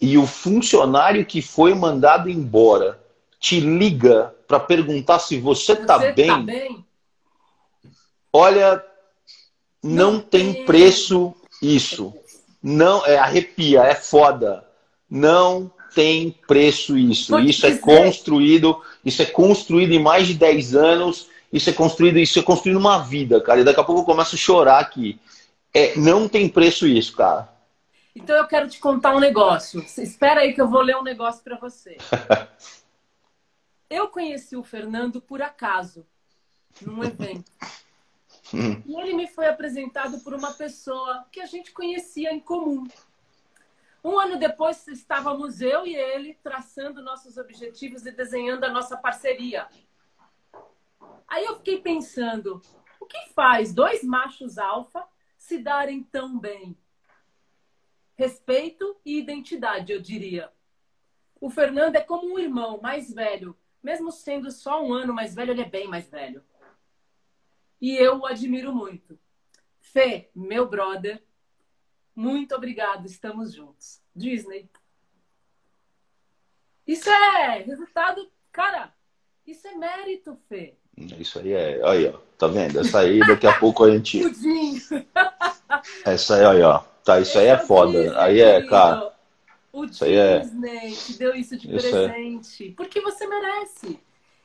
[0.00, 3.02] e o funcionário que foi mandado embora
[3.40, 6.86] te liga para perguntar se você está bem, tá bem,
[8.32, 8.80] olha,
[9.82, 12.14] não, não tem, tem preço isso.
[12.62, 14.64] Não é arrepia, é foda.
[15.10, 17.36] Não tem preço isso.
[17.40, 22.38] isso é construído, isso é construído em mais de 10 anos, isso é construído, isso
[22.38, 23.62] é construído uma vida, cara.
[23.62, 25.18] E daqui a pouco eu começo a chorar aqui.
[25.72, 27.48] É, não tem preço isso, cara.
[28.14, 29.80] Então eu quero te contar um negócio.
[29.98, 31.96] Espera aí que eu vou ler um negócio para você.
[33.88, 36.04] eu conheci o Fernando por acaso,
[36.82, 37.50] num evento.
[38.52, 38.82] Hum.
[38.84, 42.86] E ele me foi apresentado por uma pessoa que a gente conhecia em comum.
[44.02, 49.68] Um ano depois estávamos eu e ele traçando nossos objetivos e desenhando a nossa parceria.
[51.28, 52.60] Aí eu fiquei pensando,
[52.98, 55.06] o que faz dois machos alfa
[55.50, 56.78] se darem tão bem?
[58.14, 60.52] Respeito e identidade, eu diria.
[61.40, 65.50] O Fernando é como um irmão mais velho, mesmo sendo só um ano mais velho,
[65.50, 66.44] ele é bem mais velho.
[67.80, 69.18] E eu o admiro muito.
[69.80, 71.20] Fê, meu brother,
[72.14, 74.00] muito obrigado, estamos juntos.
[74.14, 74.70] Disney.
[76.86, 78.94] Isso é resultado, cara,
[79.44, 80.78] isso é mérito, Fê.
[81.18, 82.80] Isso aí é, aí, ó, tá vendo?
[82.80, 84.20] Essa aí daqui a pouco a gente.
[86.04, 87.92] Essa aí, ó, tá, isso aí é, foda.
[87.92, 89.12] Disney, aí é, cara.
[89.72, 90.90] O isso Disney é...
[90.90, 92.08] te deu isso de isso é.
[92.08, 92.68] presente.
[92.68, 92.72] É...
[92.72, 94.00] Porque você merece.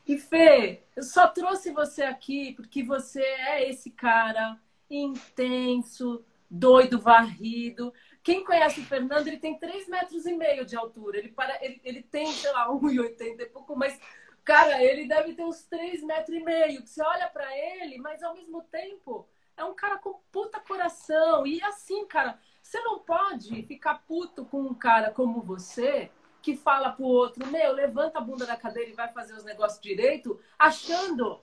[0.07, 4.57] E Fê, eu só trouxe você aqui porque você é esse cara
[4.89, 7.91] intenso, doido, varrido.
[8.23, 11.17] Quem conhece o Fernando, ele tem 3 metros e meio de altura.
[11.17, 13.99] Ele, para, ele, ele tem, sei lá, 1,80 e pouco, mas,
[14.45, 16.85] cara, ele deve ter uns 3 metros e meio.
[16.85, 19.27] Você olha para ele, mas ao mesmo tempo
[19.57, 21.45] é um cara com puta coração.
[21.47, 26.91] E assim, cara, você não pode ficar puto com um cara como você que fala
[26.91, 31.41] pro outro, meu, levanta a bunda da cadeira e vai fazer os negócios direito, achando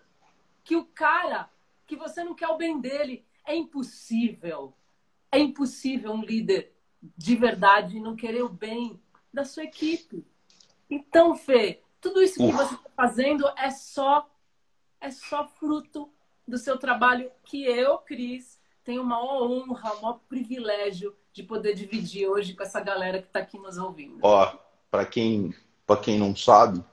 [0.62, 1.50] que o cara,
[1.88, 3.26] que você não quer o bem dele.
[3.44, 4.72] É impossível.
[5.32, 6.72] É impossível um líder
[7.16, 9.02] de verdade não querer o bem
[9.34, 10.24] da sua equipe.
[10.88, 14.28] Então, Fê, tudo isso que você está fazendo é só
[15.00, 16.10] é só fruto
[16.46, 22.52] do seu trabalho que eu, Cris, tenho uma honra, um privilégio de poder dividir hoje
[22.52, 24.18] com essa galera que está aqui nos ouvindo.
[24.22, 24.54] Ó,
[24.90, 25.54] para quem
[25.86, 26.84] para quem não sabe,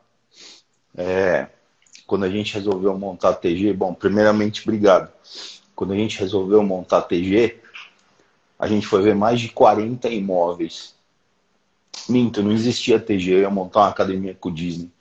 [0.96, 1.50] é,
[2.08, 5.12] quando a gente resolveu montar a TG, bom, primeiramente, obrigado
[5.80, 7.58] quando a gente resolveu montar a TG,
[8.60, 10.94] a gente foi ver mais de 40 imóveis.
[12.10, 14.92] Minto, não existia TG, eu ia montar uma academia com o Disney.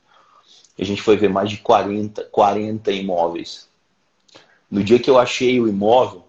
[0.79, 3.69] A gente foi ver mais de 40, 40 imóveis.
[4.71, 6.25] No dia que eu achei o imóvel,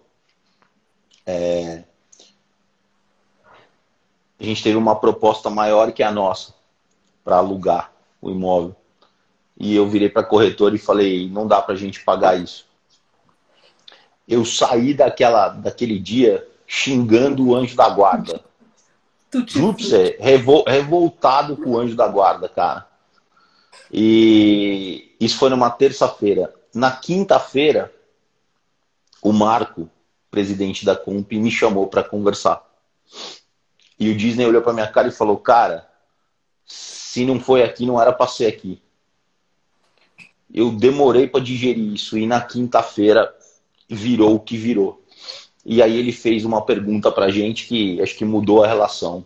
[1.25, 1.83] é...
[4.39, 6.53] a gente teve uma proposta maior que a nossa
[7.23, 7.91] para alugar
[8.21, 8.75] o imóvel.
[9.57, 12.69] E eu virei para a corretora e falei: não dá para a gente pagar isso
[14.29, 18.41] eu saí daquela, daquele dia xingando o anjo da guarda.
[19.49, 22.87] Você, revol, revoltado com o anjo da guarda, cara.
[23.91, 26.53] E isso foi numa terça-feira.
[26.73, 27.93] Na quinta-feira,
[29.21, 29.89] o Marco,
[30.29, 32.63] presidente da Comp, me chamou para conversar.
[33.99, 35.87] E o Disney olhou para minha cara e falou: Cara,
[36.65, 38.81] se não foi aqui, não era para ser aqui.
[40.53, 42.17] Eu demorei para digerir isso.
[42.17, 43.33] E na quinta-feira
[43.89, 45.03] virou o que virou.
[45.65, 49.25] E aí ele fez uma pergunta pra gente que acho que mudou a relação.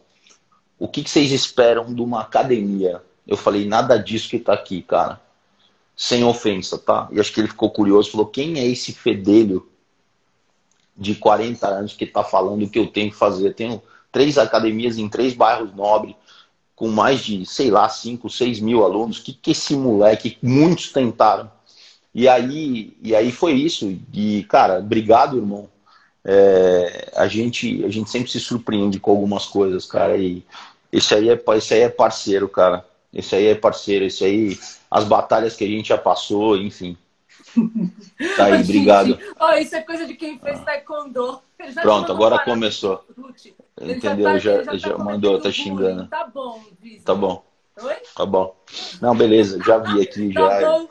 [0.79, 3.01] O que, que vocês esperam de uma academia?
[3.27, 5.21] Eu falei, nada disso que tá aqui, cara.
[5.95, 7.07] Sem ofensa, tá?
[7.11, 9.67] E acho que ele ficou curioso, falou, quem é esse fedelho
[10.95, 13.47] de 40 anos que tá falando o que eu tenho que fazer?
[13.47, 16.15] Eu tenho três academias em três bairros nobres,
[16.75, 19.19] com mais de, sei lá, 5, 6 mil alunos.
[19.19, 21.49] O que, que esse moleque, muitos tentaram,
[22.13, 23.97] e aí, e aí foi isso.
[24.13, 25.67] E, cara, obrigado, irmão.
[26.23, 30.15] É, a, gente, a gente sempre se surpreende com algumas coisas, cara.
[30.17, 30.45] E
[30.91, 32.85] esse aí é, esse aí é parceiro, cara.
[33.13, 34.05] Esse aí é parceiro.
[34.05, 34.59] Esse aí,
[34.89, 36.97] as batalhas que a gente já passou, enfim.
[38.37, 39.19] Tá aí, obrigado.
[39.39, 41.41] Oh, isso é coisa de quem fez taekwondo.
[41.81, 43.05] Pronto, agora começou.
[43.79, 44.39] Entendeu?
[44.39, 46.07] Já, tá, já, já, já mandou, tá xingando.
[46.07, 46.63] Tá bom,
[47.03, 47.43] Tá bom.
[47.81, 47.95] Oi?
[48.15, 48.55] Tá bom.
[49.01, 50.33] Não, beleza, já vi aqui.
[50.33, 50.69] tá já.
[50.69, 50.89] Bom.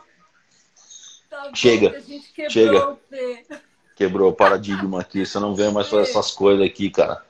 [1.30, 2.02] Tá chega,
[2.34, 3.62] quebrou, chega.
[3.96, 5.24] Quebrou o paradigma aqui.
[5.24, 7.24] Você não vê mais fazer essas coisas aqui, cara.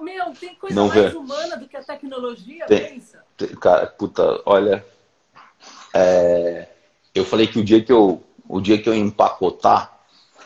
[0.00, 1.16] Meu, tem coisa não mais vê.
[1.16, 3.22] humana do que a tecnologia, tem, pensa.
[3.36, 4.84] Tem, cara, puta, olha.
[5.92, 6.68] É,
[7.14, 9.92] eu falei que o dia que eu, o dia que eu empacotar,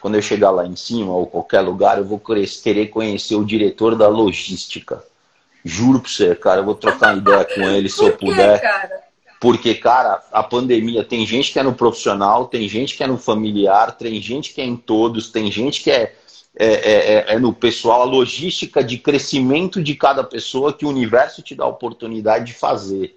[0.01, 2.21] quando eu chegar lá em cima ou qualquer lugar, eu vou
[2.63, 5.03] querer conhecer o diretor da logística.
[5.65, 8.61] Juro pra você, cara, eu vou trocar ideia com ele se eu puder.
[8.61, 9.05] Cara?
[9.41, 13.19] Porque, cara, a pandemia tem gente que é no profissional, tem gente que é no
[13.19, 16.15] familiar, tem gente que é em todos, tem gente que é,
[16.57, 20.89] é, é, é, é no pessoal, a logística de crescimento de cada pessoa que o
[20.89, 23.17] universo te dá a oportunidade de fazer.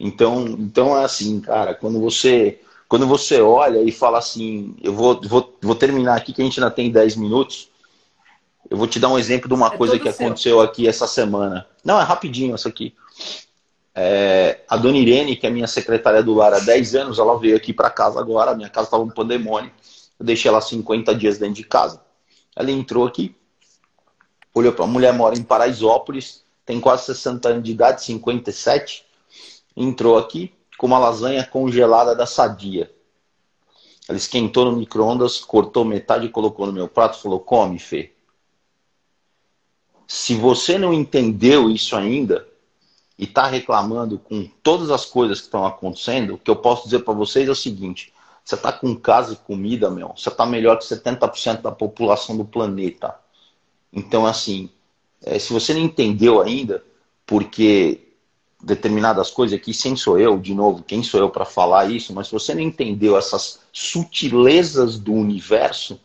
[0.00, 5.20] Então, então é assim, cara, quando você quando você olha e fala assim, eu vou,
[5.20, 7.68] vou, vou terminar aqui que a gente ainda tem 10 minutos.
[8.70, 10.26] Eu vou te dar um exemplo de uma é coisa que seu.
[10.26, 11.66] aconteceu aqui essa semana.
[11.84, 12.94] Não, é rapidinho isso aqui.
[13.94, 17.56] É, a dona Irene, que é minha secretária do lar há 10 anos, ela veio
[17.56, 18.54] aqui para casa agora.
[18.54, 19.70] Minha casa estava um pandemônio.
[20.18, 22.00] Eu deixei ela 50 dias dentro de casa.
[22.58, 23.36] Ela entrou aqui,
[24.52, 29.06] olhou para a mulher, mora em Paraisópolis, tem quase 60 anos de idade, 57.
[29.76, 32.92] Entrou aqui com uma lasanha congelada da Sadia.
[34.08, 38.12] Ela esquentou no micro-ondas, cortou metade e colocou no meu prato falou: Come, Fê.
[40.08, 42.44] Se você não entendeu isso ainda,
[43.16, 47.04] e está reclamando com todas as coisas que estão acontecendo, o que eu posso dizer
[47.04, 48.12] para vocês é o seguinte:
[48.48, 52.46] você está com casa e comida, meu, você está melhor que 70% da população do
[52.46, 53.14] planeta.
[53.92, 54.70] Então, assim,
[55.22, 56.82] é, se você não entendeu ainda,
[57.26, 58.08] porque
[58.62, 62.28] determinadas coisas aqui, sem sou eu, de novo, quem sou eu para falar isso, mas
[62.28, 66.00] se você não entendeu essas sutilezas do universo,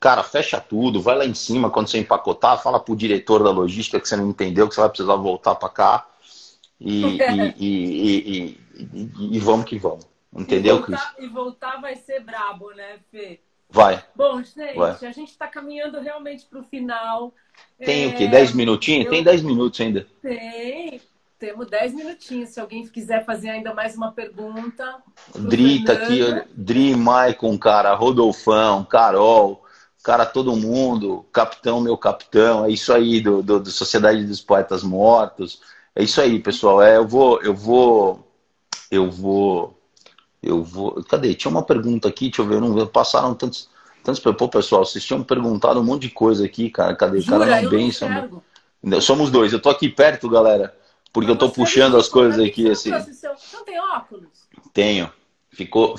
[0.00, 4.00] cara, fecha tudo, vai lá em cima quando você empacotar, fala pro diretor da logística
[4.00, 6.06] que você não entendeu, que você vai precisar voltar para cá
[6.80, 7.16] e,
[7.60, 10.13] e, e, e, vamos que vamos.
[10.36, 11.00] Entendeu, Cris?
[11.18, 13.40] E voltar vai ser brabo, né, Fê?
[13.70, 14.04] Vai.
[14.14, 14.92] Bom, gente, vai.
[14.92, 17.32] a gente está caminhando realmente para o final.
[17.78, 18.06] Tem é...
[18.08, 18.28] o quê?
[18.28, 19.06] 10 minutinhos?
[19.06, 19.10] Eu...
[19.10, 20.06] Tem 10 minutos ainda.
[20.22, 21.00] Tem.
[21.38, 22.50] Temos 10 minutinhos.
[22.50, 25.02] Se alguém quiser fazer ainda mais uma pergunta.
[25.34, 26.20] Dri tá aqui,
[26.54, 29.64] Dri, Maicon, cara, Rodolfão, Carol,
[30.02, 34.82] cara, todo mundo, capitão, meu capitão, é isso aí, do, do, do Sociedade dos Poetas
[34.82, 35.60] Mortos.
[35.96, 36.82] É isso aí, pessoal.
[36.82, 38.26] É, eu vou, eu vou,
[38.90, 39.78] eu vou,
[40.44, 41.02] eu vou.
[41.04, 41.34] Cadê?
[41.34, 43.68] Tinha uma pergunta aqui, deixa eu ver, não passaram tantos,
[44.02, 44.20] tantos.
[44.20, 46.94] Pô, pessoal, vocês tinham perguntado um monte de coisa aqui, cara.
[46.94, 47.20] Cadê?
[47.20, 48.42] Jura, cara, não benção.
[49.00, 49.52] Somos dois.
[49.52, 50.76] Eu tô aqui perto, galera,
[51.12, 52.90] porque eu tô puxando as coisas aqui assim.
[52.90, 54.48] Você não tem óculos?
[54.72, 55.10] Tenho.
[55.50, 55.94] Ficou.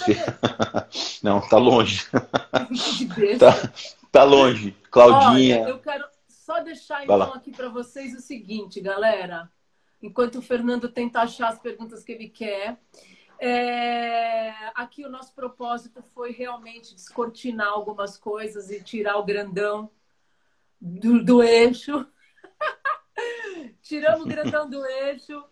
[1.24, 2.06] não, tá longe.
[3.40, 3.72] tá,
[4.12, 4.76] tá longe.
[4.92, 5.62] Claudinha.
[5.62, 9.50] Olha, eu quero só deixar então aqui para vocês o seguinte, galera
[10.06, 12.78] enquanto o Fernando tenta achar as perguntas que ele quer.
[13.40, 19.90] É, aqui o nosso propósito foi realmente descortinar algumas coisas e tirar o grandão
[20.80, 22.08] do, do eixo.
[23.82, 25.44] Tiramos o grandão do eixo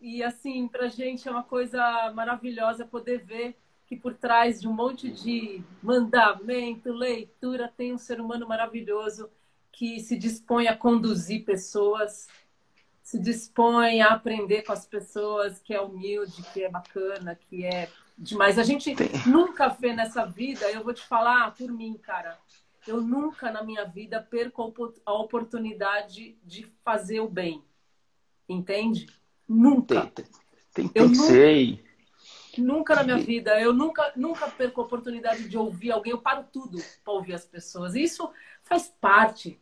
[0.00, 3.56] e assim, para a gente é uma coisa maravilhosa poder ver
[3.86, 9.28] que por trás de um monte de mandamento, leitura, tem um ser humano maravilhoso
[9.72, 12.28] que se dispõe a conduzir pessoas
[13.10, 17.90] se dispõe a aprender com as pessoas, que é humilde, que é bacana, que é
[18.16, 18.56] demais.
[18.56, 19.08] A gente Tem.
[19.26, 22.38] nunca vê nessa vida, eu vou te falar por mim, cara.
[22.86, 27.64] Eu nunca na minha vida perco a oportunidade de fazer o bem.
[28.48, 29.08] Entende?
[29.48, 30.06] Nunca.
[30.06, 30.24] Tem,
[30.72, 31.84] tem, tem que nunca, ser.
[32.58, 36.44] Nunca na minha vida, eu nunca, nunca perco a oportunidade de ouvir alguém, eu paro
[36.52, 37.96] tudo para ouvir as pessoas.
[37.96, 38.30] Isso
[38.62, 39.60] faz parte.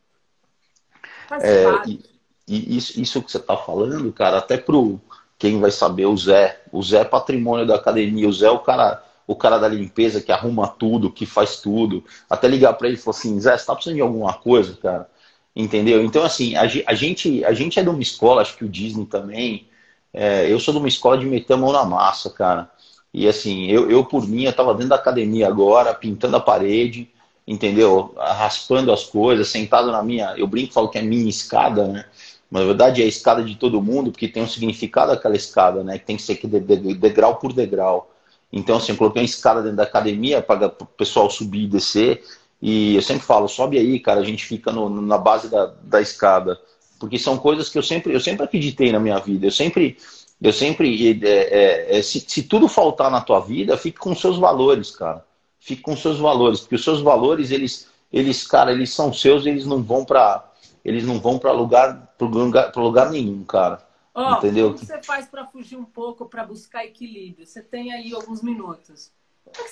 [1.27, 1.93] Faz é, parte.
[1.93, 2.18] E
[2.49, 5.01] e isso, isso que você está falando, cara, até pro
[5.39, 6.61] quem vai saber, o Zé.
[6.73, 10.21] O Zé é patrimônio da academia, o Zé é o cara, o cara da limpeza
[10.21, 12.05] que arruma tudo, que faz tudo.
[12.29, 15.09] Até ligar para ele e falar assim, Zé, você tá precisando de alguma coisa, cara?
[15.55, 16.03] Entendeu?
[16.05, 19.07] Então, assim, a, a, gente, a gente é de uma escola, acho que o Disney
[19.07, 19.69] também.
[20.13, 22.71] É, eu sou de uma escola de meter a mão na massa, cara.
[23.13, 27.11] E assim, eu, eu por mim, eu tava dentro da academia agora, pintando a parede,
[27.47, 28.15] entendeu?
[28.17, 30.35] Raspando as coisas, sentado na minha.
[30.37, 32.05] Eu brinco falo que é minha escada, né?
[32.51, 35.85] Mas, na verdade, é a escada de todo mundo, porque tem um significado aquela escada,
[35.85, 35.99] né?
[35.99, 38.11] Que tem que ser de, de, degrau por degrau.
[38.53, 42.25] Então, assim, eu coloquei uma escada dentro da academia para o pessoal subir e descer.
[42.61, 46.01] E eu sempre falo, sobe aí, cara, a gente fica no, na base da, da
[46.01, 46.59] escada.
[46.99, 49.47] Porque são coisas que eu sempre, eu sempre acreditei na minha vida.
[49.47, 49.99] Eu sempre,
[50.41, 54.39] eu sempre, é, é, é, se, se tudo faltar na tua vida, fique com seus
[54.39, 55.25] valores, cara.
[55.61, 59.67] Fique com seus valores, porque os seus valores, eles, eles, cara, eles são seus, eles
[59.67, 60.48] não vão para
[60.89, 63.87] eles não vão para lugar, lugar, lugar nenhum, cara.
[64.15, 64.73] Oh, Entendeu?
[64.73, 67.47] Como você faz para fugir um pouco, para buscar equilíbrio?
[67.47, 69.13] Você tem aí alguns minutos.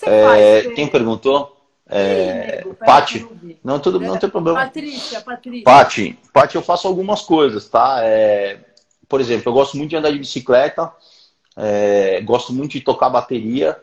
[0.05, 1.57] É, é quem perguntou?
[1.89, 3.27] É, Pati,
[3.63, 4.59] não, tudo, não tem problema.
[4.59, 5.65] Patrícia, Patrícia.
[5.65, 8.01] Pati, Pati, eu faço algumas coisas, tá?
[8.03, 8.59] É,
[9.09, 10.93] por exemplo, eu gosto muito de andar de bicicleta,
[11.57, 13.81] é, gosto muito de tocar bateria.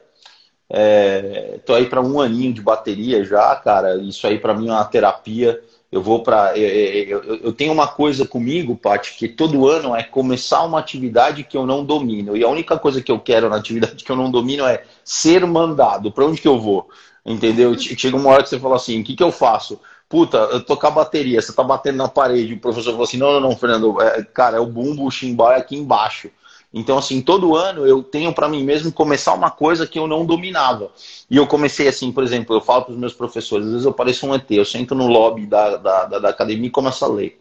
[0.69, 3.95] É, tô aí para um aninho de bateria já, cara.
[3.97, 5.61] Isso aí para mim é uma terapia.
[5.93, 6.57] Eu vou para.
[6.57, 11.43] Eu, eu, eu, tenho uma coisa comigo, Paty, que todo ano é começar uma atividade
[11.43, 12.35] que eu não domino.
[12.35, 15.45] E a única coisa que eu quero na atividade que eu não domino é ser
[15.45, 16.11] mandado.
[16.11, 16.89] Para onde que eu vou?
[17.23, 17.77] Entendeu?
[17.77, 19.79] Chega uma hora que você fala assim: o que, que eu faço?
[20.09, 22.55] Puta, eu tocar bateria, você tá batendo na parede.
[22.55, 25.51] O professor falou assim: não, não, não, Fernando, é, cara, é o bumbo, o chimbal
[25.51, 26.31] é aqui embaixo.
[26.73, 30.25] Então, assim, todo ano eu tenho para mim mesmo começar uma coisa que eu não
[30.25, 30.91] dominava.
[31.29, 33.93] E eu comecei assim, por exemplo, eu falo para os meus professores, às vezes eu
[33.93, 37.07] pareço um ET, eu sento no lobby da, da, da, da academia e começo a
[37.07, 37.39] ler.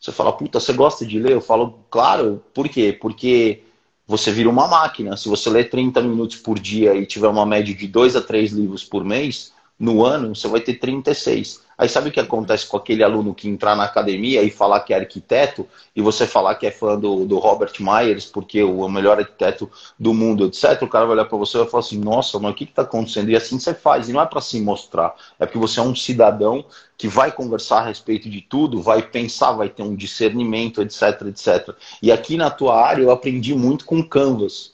[0.00, 1.32] Você fala, puta, você gosta de ler?
[1.32, 2.96] Eu falo, claro, por quê?
[2.98, 3.62] Porque
[4.06, 5.16] você vira uma máquina.
[5.16, 8.52] Se você ler 30 minutos por dia e tiver uma média de 2 a 3
[8.52, 11.62] livros por mês, no ano você vai ter 36.
[11.76, 14.92] Aí sabe o que acontece com aquele aluno que entrar na academia e falar que
[14.92, 18.88] é arquiteto e você falar que é fã do, do Robert Myers porque é o
[18.88, 20.82] melhor arquiteto do mundo, etc.
[20.82, 22.82] O cara vai olhar para você e vai falar assim: Nossa, mas o que está
[22.82, 23.30] acontecendo?
[23.30, 24.08] E assim você faz.
[24.08, 26.64] E não é para se mostrar, é porque você é um cidadão
[26.96, 31.74] que vai conversar a respeito de tudo, vai pensar, vai ter um discernimento, etc, etc.
[32.00, 34.72] E aqui na tua área eu aprendi muito com Canvas.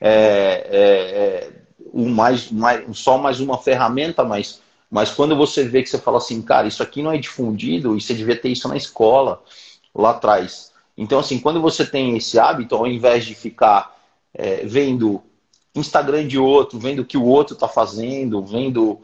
[0.00, 1.50] É, é, é
[1.92, 4.60] um mais, mais, só mais uma ferramenta, mas
[4.90, 8.00] mas quando você vê que você fala assim, cara, isso aqui não é difundido e
[8.00, 9.40] você devia ter isso na escola
[9.94, 10.72] lá atrás.
[10.98, 13.96] Então, assim, quando você tem esse hábito, ao invés de ficar
[14.34, 15.22] é, vendo
[15.74, 18.98] Instagram de outro, vendo o que o outro está fazendo, vendo.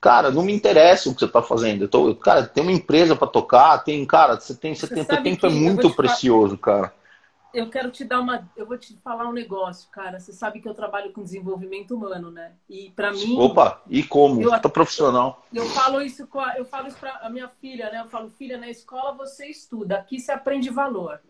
[0.00, 1.82] Cara, não me interessa o que você está fazendo.
[1.82, 5.22] Eu tô, cara, tem uma empresa para tocar, tem, cara, você tem, você, você tem,
[5.22, 6.92] tempo é muito precioso, cara
[7.54, 8.50] eu quero te dar uma.
[8.56, 10.18] Eu vou te falar um negócio, cara.
[10.18, 12.56] Você sabe que eu trabalho com desenvolvimento humano, né?
[12.68, 13.38] E para mim.
[13.38, 14.42] Opa, e como?
[14.42, 15.46] Eu, tô profissional.
[15.52, 18.00] Eu, eu falo isso com a, eu falo isso para a minha filha, né?
[18.00, 21.20] Eu falo, filha, na escola você estuda, aqui você aprende valor.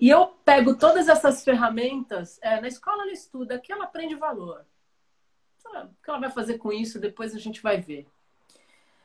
[0.00, 2.38] E eu pego todas essas ferramentas.
[2.42, 4.64] É, na escola ela estuda, aqui ela aprende valor.
[5.66, 6.98] O que ela vai fazer com isso?
[6.98, 8.06] Depois a gente vai ver.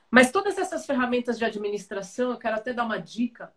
[0.10, 3.52] Mas todas essas ferramentas de administração, eu quero até dar uma dica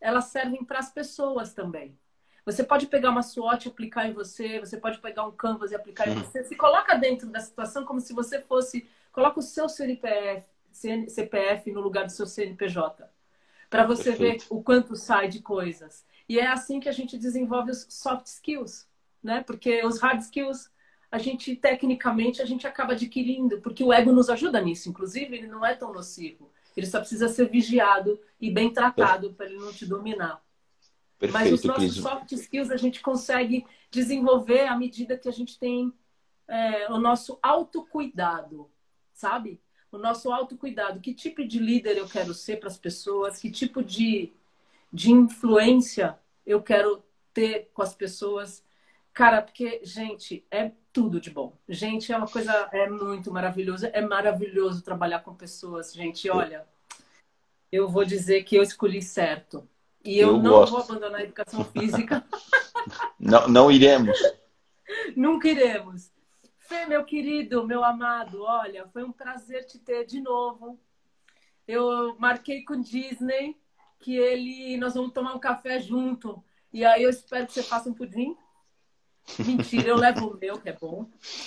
[0.00, 1.98] elas servem para as pessoas também.
[2.44, 5.74] Você pode pegar uma SWOT e aplicar em você, você pode pegar um Canvas e
[5.74, 6.42] aplicar em você.
[6.44, 8.88] Se coloca dentro da situação como se você fosse.
[9.12, 13.06] Coloca o seu CNPF, CPF no lugar do seu CNPJ.
[13.68, 14.46] Para você Perfeito.
[14.48, 16.06] ver o quanto sai de coisas.
[16.26, 18.88] E é assim que a gente desenvolve os soft skills,
[19.22, 19.42] né?
[19.42, 20.70] Porque os hard skills
[21.10, 25.46] a gente tecnicamente a gente acaba adquirindo, porque o ego nos ajuda nisso, inclusive ele
[25.46, 26.50] não é tão nocivo.
[26.78, 30.40] Ele só precisa ser vigiado e bem tratado para ele não te dominar.
[31.18, 32.02] Perfeito, Mas os nossos Cris.
[32.02, 35.92] soft skills a gente consegue desenvolver à medida que a gente tem
[36.46, 38.70] é, o nosso autocuidado,
[39.12, 39.60] sabe?
[39.90, 41.00] O nosso autocuidado.
[41.00, 43.40] Que tipo de líder eu quero ser para as pessoas?
[43.40, 44.32] Que tipo de,
[44.92, 46.16] de influência
[46.46, 47.02] eu quero
[47.34, 48.64] ter com as pessoas?
[49.12, 51.56] Cara, porque, gente, é tudo de bom.
[51.68, 53.86] Gente, é uma coisa, é muito maravilhoso.
[53.92, 56.28] É maravilhoso trabalhar com pessoas, gente.
[56.28, 56.66] Olha,
[57.70, 59.68] eu vou dizer que eu escolhi certo.
[60.04, 60.72] E eu, eu não gosto.
[60.72, 62.24] vou abandonar a educação física.
[63.16, 64.18] não, não iremos.
[65.14, 66.10] Nunca iremos.
[66.58, 70.80] Fê, meu querido, meu amado, olha, foi um prazer te ter de novo.
[71.66, 73.56] Eu marquei com o Disney
[74.00, 76.42] que ele, nós vamos tomar um café junto.
[76.72, 78.36] E aí eu espero que você faça um pudim.
[79.38, 81.06] Mentira, eu levo o meu, que é bom.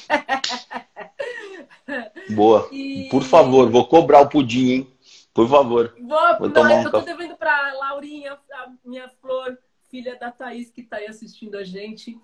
[2.36, 2.70] Boa.
[2.72, 3.08] E...
[3.10, 4.94] Por favor, vou cobrar o pudim, hein?
[5.34, 5.96] Por favor.
[6.00, 9.58] Vou, vou tomar um eu tô devendo para Laurinha, a minha flor,
[9.90, 12.20] filha da Thaís, que está aí assistindo a gente.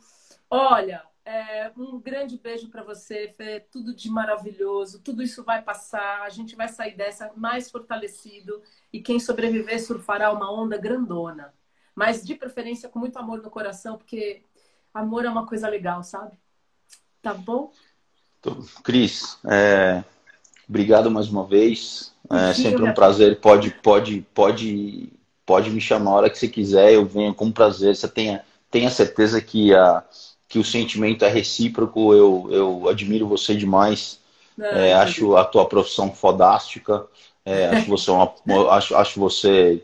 [0.50, 3.60] Olha, é, um grande beijo para você, Fê.
[3.60, 5.02] Tudo de maravilhoso.
[5.02, 6.22] Tudo isso vai passar.
[6.22, 8.62] A gente vai sair dessa mais fortalecido.
[8.92, 11.54] E quem sobreviver surfará uma onda grandona.
[11.94, 14.44] Mas de preferência com muito amor no coração, porque
[14.98, 16.32] amor é uma coisa legal, sabe?
[17.22, 17.72] Tá bom?
[18.84, 20.04] Cris, é...
[20.68, 22.14] obrigado mais uma vez.
[22.30, 23.40] É sempre um prazer.
[23.40, 25.10] Pode, pode, pode,
[25.46, 26.94] pode me chamar a hora que você quiser.
[26.94, 27.96] Eu venho com prazer.
[27.96, 30.04] Você tenha, tenha certeza que, a,
[30.48, 32.14] que o sentimento é recíproco.
[32.14, 34.20] Eu, eu admiro você demais.
[34.60, 37.06] é, acho a tua profissão fodástica.
[37.46, 38.34] É, acho você uma,
[38.72, 39.82] acho, acho você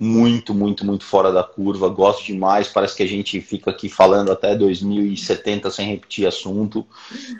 [0.00, 1.86] muito, muito, muito fora da curva.
[1.88, 2.68] Gosto demais.
[2.68, 6.86] Parece que a gente fica aqui falando até 2070 sem repetir assunto.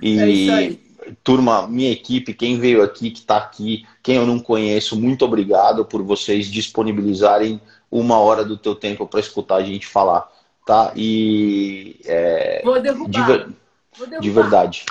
[0.03, 0.91] E é
[1.25, 5.85] turma, minha equipe, quem veio aqui, que está aqui, quem eu não conheço, muito obrigado
[5.85, 10.31] por vocês disponibilizarem uma hora do teu tempo para escutar a gente falar,
[10.65, 10.93] tá?
[10.95, 13.11] E é, Vou derrubar.
[13.11, 13.49] De, ver...
[13.97, 14.21] Vou derrubar.
[14.21, 14.87] de verdade.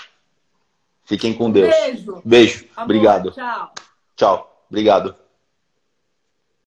[1.05, 1.69] Fiquem com Deus.
[1.69, 2.21] Beijo.
[2.25, 2.65] Beijo.
[2.75, 3.31] Amor, Obrigado.
[3.31, 3.73] Tchau.
[4.15, 4.65] Tchau.
[4.69, 5.15] Obrigado.